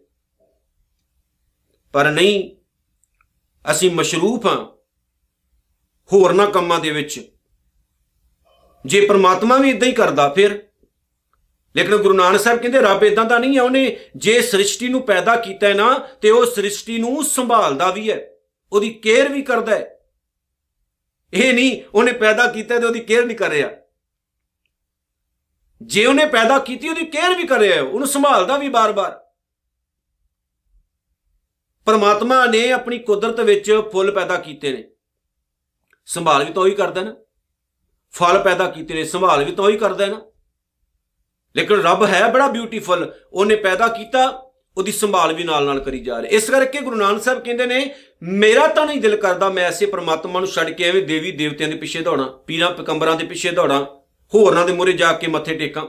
ਪਰ 1.94 2.12
ਨਹੀਂ, 2.12 2.56
ਅਸੀਂ 3.72 3.92
ਮਸ਼ਰੂਫ 3.92 4.46
ਹਾਂ 4.46 4.66
ਹੋਰਨਾਂ 6.14 6.48
ਕੰਮਾਂ 6.48 6.80
ਦੇ 6.80 6.92
ਵਿੱਚ। 6.92 7.32
ਜੇ 8.86 9.06
ਪ੍ਰਮਾਤਮਾ 9.06 9.58
ਵੀ 9.58 9.70
ਇਦਾਂ 9.70 9.88
ਹੀ 9.88 9.94
ਕਰਦਾ, 9.94 10.30
ਫਿਰ 10.30 10.69
ਲੇਕਿਨ 11.76 11.96
ਗੁਰੂ 11.96 12.14
ਨਾਨਕ 12.14 12.40
ਸਾਹਿਬ 12.40 12.60
ਕਹਿੰਦੇ, 12.60 12.80
ਰੱਬ 12.82 13.04
ਇਦਾਂ 13.04 13.26
ਦਾ 13.26 13.38
ਨਹੀਂ 13.38 13.58
ਹੈ, 13.58 13.62
ਉਹਨੇ 13.62 14.00
ਜੇ 14.16 14.42
ਸ੍ਰਿਸ਼ਟੀ 14.42 14.88
ਨੂੰ 14.88 15.02
ਪੈਦਾ 15.02 15.36
ਕੀਤਾ 15.36 15.68
ਹੈ 15.68 15.74
ਨਾ, 15.74 16.08
ਤੇ 16.22 16.30
ਉਹ 16.30 16.46
ਸ੍ਰਿਸ਼ਟੀ 16.46 16.98
ਨੂੰ 16.98 17.24
ਸੰਭਾਲਦਾ 17.24 17.92
ਵੀ 17.92 18.12
ਹੈ, 18.12 18.30
ਉਹਦੀ 18.72 18.90
ਕੇਅਰ 18.90 19.30
ਵੀ 19.30 19.42
ਕਰਦਾ 19.42 19.76
ਹੈ। 19.76 20.00
ਇਹ 21.34 21.54
ਨਹੀਂ, 21.54 21.82
ਉਹਨੇ 21.94 22.12
ਪੈਦਾ 22.12 22.48
ਕੀਤਾ 22.48 22.80
ਤੇ 22.80 22.86
ਉਹਦੀ 22.86 23.00
ਕੇਅਰ 23.00 23.26
ਨਹੀਂ 23.26 23.38
ਕਰ 23.38 23.50
ਰਿਹਾ। 23.50 23.70
ਜੇ 25.82 26.06
ਉਹਨੇ 26.06 26.26
ਪੈਦਾ 26.26 26.60
ਕੀਤੀ, 26.60 26.90
ਉਹਦੀ 26.90 27.06
ਕੇਅਰ 27.06 27.36
ਵੀ 27.36 27.48
ਕਰ 27.48 27.60
ਰਿਹਾ 27.60 27.84
ਉਹਨੂੰ 27.84 28.08
ਸੰਭਾਲਦਾ 28.08 28.58
ਵੀ 28.58 28.70
ਬਾਰ-ਬਾਰ। 28.70 29.26
ਪਰਮਾਤਮਾ 31.86 32.46
ਨੇ 32.46 32.72
ਆਪਣੀ 32.72 32.98
ਕੁਦਰਤ 32.98 33.40
ਵਿੱਚ 33.40 33.82
ਫੁੱਲ 33.92 34.12
ਪੈਦਾ 34.12 34.38
ਕੀਤੇ 34.38 34.74
ਨੇ। 34.74 34.84
ਸੰਭਾਲ 36.06 36.46
ਵੀ 36.46 36.54
ਤਾਂ 36.54 36.64
ਉਹੀ 36.64 36.72
ਕਰਦਾ 36.72 37.02
ਨਾ। 37.02 37.16
ਫਲ 38.12 38.44
ਪੈਦਾ 38.44 38.70
ਕੀਤੇ 38.70 38.94
ਨੇ, 38.94 39.04
ਸੰਭਾਲ 39.04 39.44
ਵੀ 39.44 39.52
ਤਾਂ 39.52 39.66
ਉਹੀ 39.66 39.78
ਕਰਦਾ 39.78 40.06
ਨਾ। 40.06 40.29
ਲੇਕਿਨ 41.56 41.82
ਰੱਬ 41.82 42.06
ਹੈ 42.06 42.27
ਬੜਾ 42.27 42.48
ਬਿਊਟੀਫੁਲ 42.48 43.12
ਉਹਨੇ 43.34 43.56
ਪੈਦਾ 43.56 43.88
ਕੀਤਾ, 43.88 44.27
ਉਹਦੀ 44.77 44.91
ਸੰਭਾਲ 44.91 45.34
ਵੀ 45.34 45.44
ਨਾਲ 45.44 45.65
ਨਾਲ 45.65 45.79
ਕਰੀ 45.79 46.00
ਜਾ 46.00 46.22
ਰਿਹਾ। 46.22 46.32
ਇਸ 46.32 46.50
ਕਰਕੇ 46.50 46.82
ਗੁਰੂ 46.82 46.96
ਨਾਨਕ 46.96 47.24
ਸਾਹਿਬ 47.24 47.44
ਕਹਿੰਦੇ 47.44 47.65
ਨੇ, 47.65 47.94
ਮੇਰਾ 48.24 48.68
ਤਾਂ 48.68 48.86
ਨਹੀਂ 48.86 49.01
ਦਿਲ 49.01 49.15
ਕਰਦਾ 49.18 49.50
ਮੈਂ 49.50 49.63
ਐਸੇ 49.63 49.86
ਪ੍ਰਮਾਤਮਾ 49.86 50.39
ਨੂੰ 50.39 50.50
ਛੱਡ 50.50 50.70
ਕੇ 50.70 50.84
ਐਵੇਂ 50.84 51.01
ਦੇਵੀ 51.03 51.32
ਦੇਵਤਿਆਂ 51.32 51.70
ਦੇ 51.70 51.75
ਪਿੱਛੇ 51.75 52.00
ਦੌੜਾਂ, 52.00 52.27
ਪੀਰਾਂ 52.48 52.70
ਪਕੰਬਰਾਂ 52.72 53.15
ਦੇ 53.15 53.25
ਪਿੱਛੇ 53.25 53.51
ਦੌੜਾਂ, 53.51 53.86
ਹੋਰਨਾਂ 54.34 54.65
ਦੇ 54.65 54.74
ਮੂਹਰੇ 54.74 54.94
ਜਾ 54.94 55.12
ਕੇ 55.13 55.27
ਮੱਥੇ 55.27 55.56
ਟੇਕਾਂ। 55.56 55.86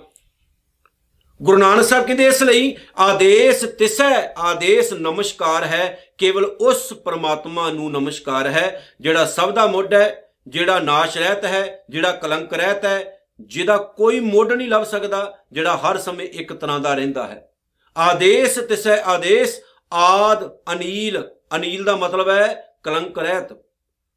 ਗੁਰੂ 1.42 1.58
ਨਾਨਕ 1.58 1.84
ਸਾਹਿਬ 1.84 2.06
ਕਹਿੰਦੇ, 2.06 2.26
ਇਸ 2.26 2.42
ਲਈ 2.42 2.76
ਆਦੇਸ਼ 2.98 3.64
ਤਿਸੈ, 3.64 4.34
ਆਦੇਸ਼ 4.38 4.92
ਨਮਸਕਾਰ 4.92 5.64
ਹੈ, 5.64 5.98
ਕੇਵਲ 6.18 6.44
ਉਸ 6.44 6.92
ਪ੍ਰਮਾਤਮਾ 7.04 7.70
ਨੂੰ 7.70 7.90
ਨਮਸਕਾਰ 7.92 8.46
ਹੈ, 8.46 8.82
ਜਿਹੜਾ 9.00 9.24
ਸਭ 9.24 9.50
ਦਾ 9.50 9.66
ਮੁੱਢ 9.66 9.94
ਹੈ, 9.94 10.30
ਜਿਹੜਾ 10.48 10.78
ਨਾਸ਼ 10.78 11.18
ਰਹਿਤ 11.18 11.44
ਹੈ, 11.44 11.84
ਜਿਹੜਾ 11.90 12.12
ਕਲੰਕ 12.12 12.54
ਰਹਿਤ 12.54 12.84
ਹੈ 12.84 13.19
ਜਿਹਦਾ 13.40 13.76
ਕੋਈ 13.76 14.20
ਮੁੱਢ 14.20 14.52
ਨਹੀਂ 14.52 14.68
ਲੱਭ 14.68 14.82
ਸਕਦਾ, 14.82 15.38
ਜਿਹੜਾ 15.52 15.76
ਹਰ 15.76 15.98
ਸਮੇਂ 15.98 16.26
ਇੱਕ 16.26 16.52
ਤਰ੍ਹਾਂ 16.52 16.80
ਦਾ 16.80 16.94
ਰਹਿੰਦਾ 16.94 17.26
ਹੈ। 17.26 17.52
ਆਦੇਸ਼ 17.96 18.58
ਤਿਸੈ 18.58 19.02
ਆਦੇਸ਼, 19.02 19.60
ਆਦ 19.92 20.56
ਅਨੀਲ। 20.72 21.30
ਅਨੀਲ 21.56 21.84
ਦਾ 21.84 21.96
ਮਤਲਬ 21.96 22.28
ਹੈ 22.28 22.76
ਕਲੰਕ 22.82 23.18
ਰਹਿਤ। 23.18 23.64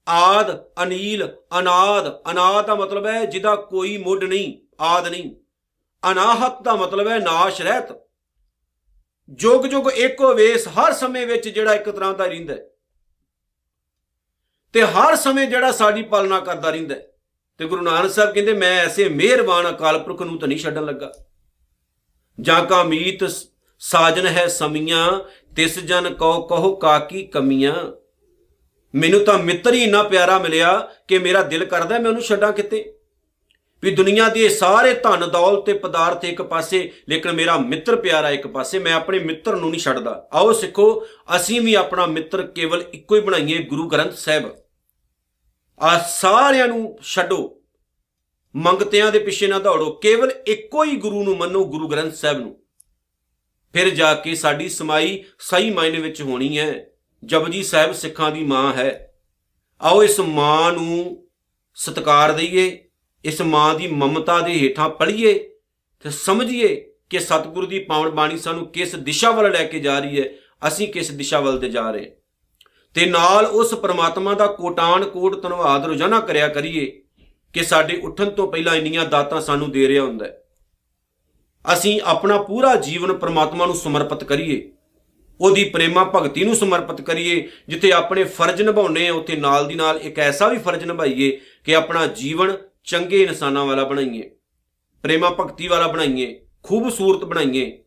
ਆਦ 0.07 0.65
ਅਨੀਲ, 0.83 1.35
ਅਨਾਦ। 1.59 2.31
ਅਨਾਦ 2.31 2.65
ਦਾ 2.65 2.75
ਮਤਲਬ 2.75 3.05
ਹੈ 3.05 3.25
ਜਿਹਦਾ 3.25 3.55
ਕੋਈ 3.55 3.97
ਮੁੱਢ 3.97 4.23
ਨਹੀਂ, 4.23 4.57
ਆਦ 4.79 5.07
ਨਹੀਂ। 5.07 5.35
ਅਨਾਹਤ 6.11 6.61
ਦਾ 6.61 6.75
ਮਤਲਬ 6.75 7.07
ਹੈ 7.07 7.19
ਨਾਸ਼ 7.19 7.61
ਰਹਿਤ। 7.61 7.85
ਜੁਗ 9.29 9.65
ਜੁਗ 9.65 9.87
ਇੱਕੋ 9.91 10.33
ਵੇਸ 10.33 10.67
ਹਰ 10.67 10.93
ਸਮੇਂ 10.93 11.27
ਵਿੱਚ 11.27 11.49
ਜਿਹੜਾ 11.49 11.73
ਇੱਕ 11.73 11.89
ਤਰ੍ਹਾਂ 11.89 12.13
ਦਾ 12.13 12.25
ਰਹਿੰਦਾ 12.25 12.55
ਤੇ 14.73 14.81
ਹਰ 14.81 15.15
ਸਮੇਂ 15.15 15.47
ਜਿਹੜਾ 15.47 15.71
ਸਾਡੀ 15.71 16.03
ਪਾਲਣਾ 16.03 16.39
ਕਰਦਾ 16.39 16.69
ਰਹਿੰਦਾ 16.69 16.95
ਤੇ 17.63 17.67
ਗੁਰੂ 17.69 17.81
ਨਾਨਕ 17.81 18.11
ਸਾਹਿਬ 18.11 18.33
ਕਹਿੰਦੇ, 18.33 18.53
ਮੈਂ 18.53 18.85
ਐਸੇ 18.85 19.09
ਮਿਹਰਬਾਨ 19.09 19.69
ਅਕਾਲ 19.69 19.99
ਪੁਰਖ 19.99 20.21
ਨੂੰ 20.21 20.39
ਤਾਂ 20.39 20.47
ਨਹੀਂ 20.47 20.59
ਛੱਡਣ 20.59 20.85
ਲੱਗਾ। 20.85 21.13
ਜਾਂ 22.41 22.65
ਕਾ 22.65 22.83
ਮੀਤ 22.83 23.23
ਸਾਜਨ 23.79 24.27
ਹੈ 24.27 24.47
ਸਮੀਆਂ, 24.47 25.19
ਤਿਸ 25.55 25.79
ਜਨ 25.79 26.13
ਕਉ 26.13 26.47
ਕਹੋ 26.47 26.75
ਕਾਕੀ 26.75 27.25
ਕਮੀਆਂ। 27.25 27.73
ਮੈਨੂੰ 28.95 29.23
ਤਾਂ 29.25 29.37
ਮਿੱਤਰ 29.39 29.73
ਹੀ 29.73 29.83
ਇੰਨਾ 29.83 30.03
ਪਿਆਰਾ 30.03 30.39
ਮਿਲਿਆ 30.39 30.89
ਕਿ 31.07 31.19
ਮੇਰਾ 31.19 31.43
ਦਿਲ 31.43 31.65
ਕਰਦਾ 31.65 31.99
ਮੈਂ 31.99 32.07
ਉਹਨੂੰ 32.07 32.21
ਛੱਡਾਂ 32.21 32.51
ਕਿਤੇ। 32.53 32.93
ਵੀ 33.83 33.91
ਦੁਨੀਆ 33.91 34.29
ਦੇ 34.29 34.49
ਸਾਰੇ 34.49 34.93
ਧਨ 34.93 35.29
ਦੌਲਤ 35.31 35.65
ਤੇ 35.65 35.73
ਪਦਾਰਥ 35.73 36.25
ਇੱਕ 36.25 36.41
ਪਾਸੇ, 36.41 36.91
ਲੇਕਿਨ 37.09 37.31
ਮੇਰਾ 37.31 37.57
ਮਿੱਤਰ 37.57 37.95
ਪਿਆਰਾ 37.95 38.29
ਇੱਕ 38.29 38.47
ਪਾਸੇ, 38.47 38.79
ਮੈਂ 38.79 38.93
ਆਪਣੇ 38.93 39.19
ਮਿੱਤਰ 39.19 39.55
ਨੂੰ 39.55 39.69
ਨਹੀਂ 39.69 39.81
ਛੱਡਦਾ। 39.81 40.27
ਆਓ 40.33 40.53
ਸਿੱਖੋ, 40.53 41.05
ਅਸੀਂ 41.35 41.61
ਵੀ 41.61 41.73
ਆਪਣਾ 41.73 42.05
ਮਿੱਤਰ 42.05 42.41
ਕੇਵਲ 42.41 42.83
ਇੱਕੋ 42.93 43.15
ਹੀ 43.15 43.19
ਬਣਾਈਏ, 43.19 43.57
ਗੁਰੂ 43.57 43.87
ਗ੍ਰੰਥ 43.87 44.13
ਸਾਹਿਬ। 44.13 44.62
ਆ 45.79 45.97
ਸਾਰਿਆਂ 45.97 46.67
ਨੂੰ 46.67 46.99
ਛੱਡੋ। 47.01 47.61
ਮੰਗਤਿਆਂ 48.55 49.11
ਦੇ 49.11 49.19
ਪਿੱਛੇ 49.19 49.47
ਨਾ 49.47 49.59
ਦੌੜੋ। 49.59 49.91
ਕੇਵਲ 49.91 50.31
ਇੱਕੋ 50.47 50.83
ਹੀ 50.83 50.95
ਗੁਰੂ 50.95 51.23
ਨੂੰ 51.23 51.37
ਮੰਨੋ, 51.37 51.65
ਗੁਰੂ 51.65 51.87
ਗ੍ਰੰਥ 51.87 52.13
ਸਾਹਿਬ 52.13 52.39
ਨੂੰ। 52.39 52.59
ਫਿਰ 53.73 53.89
ਜਾ 53.89 54.13
ਕੇ 54.13 54.35
ਸਾਡੀ 54.35 54.69
ਸਮਾਈ 54.69 55.23
ਸਹੀ 55.39 55.71
ਮਾਇਨੇ 55.71 55.99
ਵਿੱਚ 55.99 56.21
ਹੋਣੀ 56.21 56.59
ਹੈ। 56.59 56.85
ਜਪਜੀ 57.25 57.63
ਸਾਹਿਬ 57.63 57.91
ਸਿੱਖਾਂ 57.91 58.31
ਦੀ 58.31 58.43
ਮਾਂ 58.43 58.73
ਹੈ। 58.73 59.13
ਆਓ 59.81 60.03
ਇਸ 60.03 60.19
ਮਾਂ 60.19 60.71
ਨੂੰ 60.71 61.27
ਸਤਿਕਾਰ 61.75 62.31
ਦਈਏ, 62.31 62.89
ਇਸ 63.25 63.41
ਮਾਂ 63.41 63.75
ਦੀ 63.75 63.87
ਮਮਤਾ 63.87 64.39
ਦੇ 64.39 64.53
ਹੇਠਾਂ 64.53 64.89
ਪੜੀਏ 64.89 65.33
ਤੇ 66.03 66.09
ਸਮਝੀਏ 66.09 66.93
ਕਿ 67.09 67.19
ਸਤਿਗੁਰੂ 67.19 67.67
ਦੀ 67.67 67.79
ਪਾਵਨ 67.79 68.09
ਬਾਣੀ 68.09 68.37
ਸਾਨੂੰ 68.37 68.71
ਕਿਸ 68.71 68.95
ਦਿਸ਼ਾ 68.95 69.31
ਵੱਲ 69.31 69.51
ਲੈ 69.51 69.63
ਕੇ 69.63 69.79
ਜਾ 69.79 69.99
ਰਹੀ 69.99 70.19
ਹੈ, 70.19 70.29
ਅਸੀਂ 70.67 70.87
ਕਿਸ 70.87 71.11
ਦਿਸ਼ਾ 71.11 71.39
ਵੱਲ 71.39 71.59
ਤੇ 71.59 71.69
ਜਾ 71.69 71.91
ਰਹੇ 71.91 72.15
ਤੇ 72.95 73.05
ਨਾਲ 73.05 73.45
ਉਸ 73.45 73.73
ਪ੍ਰਮਾਤਮਾ 73.73 74.33
ਦਾ 74.33 74.47
ਕੋਟਾਨ 74.47 75.03
ਕੋਟ 75.03 75.41
ਧੰਨਵਾਦ 75.41 75.85
ਰੋਜ਼ਾਨਾ 75.85 76.19
ਕਰਿਆ 76.19 76.47
ਕਰੀਏ 76.47 76.85
ਕਿ 77.53 77.63
ਸਾਡੇ 77.63 77.97
ਉੱਠਣ 77.97 78.29
ਤੋਂ 78.29 78.51
ਪਹਿਲਾਂ 78.51 78.75
ਇੰਨੀਆਂ 78.75 79.05
ਦਾਤਾਂ 79.05 79.41
ਸਾਨੂੰ 79.41 79.71
ਦੇ 79.71 79.87
ਰਿਹਾ 79.87 80.03
ਹੁੰਦਾ 80.03 80.25
ਹੈ। 80.25 80.39
ਅਸੀਂ 81.65 81.99
ਆਪਣਾ 82.03 82.37
ਪੂਰਾ 82.41 82.75
ਜੀਵਨ 82.75 83.13
ਪ੍ਰਮਾਤਮਾ 83.13 83.65
ਨੂੰ 83.65 83.75
ਸਮਰਪਿਤ 83.75 84.23
ਕਰੀਏ, 84.23 84.71
ਉਹਦੀ 85.39 85.63
ਪ੍ਰੇਮਾ 85.63 86.03
ਭਗਤੀ 86.05 86.43
ਨੂੰ 86.43 86.55
ਸਮਰਪਿਤ 86.55 87.01
ਕਰੀਏ, 87.01 87.47
ਜਿੱਥੇ 87.69 87.91
ਆਪਣੇ 87.91 88.23
ਫਰਜ਼ 88.23 88.61
ਨਿਭਾਉਣੇ 88.61 89.07
ਆ 89.07 89.13
ਉੱਥੇ 89.13 89.35
ਨਾਲ 89.35 89.67
ਦੀ 89.67 89.75
ਨਾਲ 89.75 89.97
ਇੱਕ 89.97 90.19
ਐਸਾ 90.19 90.47
ਵੀ 90.47 90.57
ਫਰਜ਼ 90.57 90.85
ਨਿਭਾਈਏ 90.85 91.37
ਕਿ 91.63 91.75
ਆਪਣਾ 91.75 92.05
ਜੀਵਨ 92.07 92.55
ਚੰਗੇ 92.83 93.21
ਇਨਸਾਨਾਂ 93.23 93.65
ਵਾਲਾ 93.65 93.83
ਬਣਾਈਏ, 93.83 94.29
ਪ੍ਰੇਮਾ 95.03 95.29
ਭਗਤੀ 95.29 95.67
ਵਾਲਾ 95.67 95.87
ਬਣਾਈਏ, 95.87 96.39
ਖੂਬਸੂਰਤ 96.63 97.23
ਬਣਾਈਏ। 97.25 97.83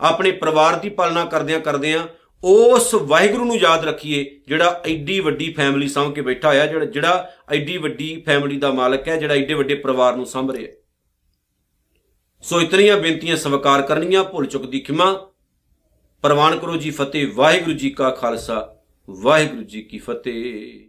ਆਪਣੇ 0.00 0.30
ਪਰਿਵਾਰ 0.30 0.76
ਦੀ 0.76 0.88
ਪਾਲਣਾ 0.88 1.24
ਕਰਦਿਆਂ 1.24 1.60
ਕਰਦਿਆਂ 1.60 2.06
ਉਸ 2.44 2.94
ਵਾਹਿਗੁਰੂ 2.94 3.44
ਨੂੰ 3.44 3.56
ਯਾਦ 3.56 3.84
ਰੱਖੀਏ, 3.84 4.40
ਜਿਹੜਾ 4.48 4.82
ਐਡੀ 4.86 5.20
ਵੱਡੀ 5.20 5.52
ਫੈਮਿਲੀ 5.52 5.88
ਸਾਂਭ 5.88 6.14
ਕੇ 6.14 6.20
ਬੈਠਾ 6.20 6.48
ਹੋਇਆ, 6.48 6.66
ਜਿਹੜਾ 6.66 6.84
ਜਿਹੜਾ 6.84 7.30
ਐਡੀ 7.52 7.76
ਵੱਡੀ 7.76 8.22
ਫੈਮਿਲੀ 8.26 8.58
ਦਾ 8.58 8.72
ਮਾਲਕ 8.72 9.08
ਹੈ, 9.08 9.16
ਜਿਹੜਾ 9.16 9.34
ਐਡੇ 9.34 9.54
ਵੱਡੇ 9.54 9.74
ਪਰਿਵਾਰ 9.74 10.16
ਨੂੰ 10.16 10.26
ਸੰਭ 10.26 10.50
ਰਿਹਾ 10.50 10.68
ਸੋ 12.42 12.60
ਇਤਨੀਆਂ 12.60 12.96
ਬੇਨਤੀਆਂ 12.96 13.36
ਸਵਾਰ 13.36 13.82
ਕਰਨੀਆਂ, 13.82 14.24
ਭੁੱਲ 14.24 14.46
ਚੁੱਕ 14.46 14.66
ਦੀ 14.66 14.80
ਖਿਮਾ। 14.80 15.30
ਪ੍ਰਵਾਨ 16.22 16.58
ਕਰੋ 16.58 16.76
ਜੀ 16.76 16.90
ਫਤਿਹ, 16.90 17.26
ਵਾਹਿਗੁਰੂ 17.34 17.76
ਜੀ 17.76 17.90
ਕਾ 17.90 18.10
ਖਾਲਸਾ, 18.10 18.76
ਵਾਹਿਗੁਰੂ 19.10 19.62
ਜੀ 19.62 19.82
ਕੀ 19.82 19.98
ਫਤਿਹ। 19.98 20.87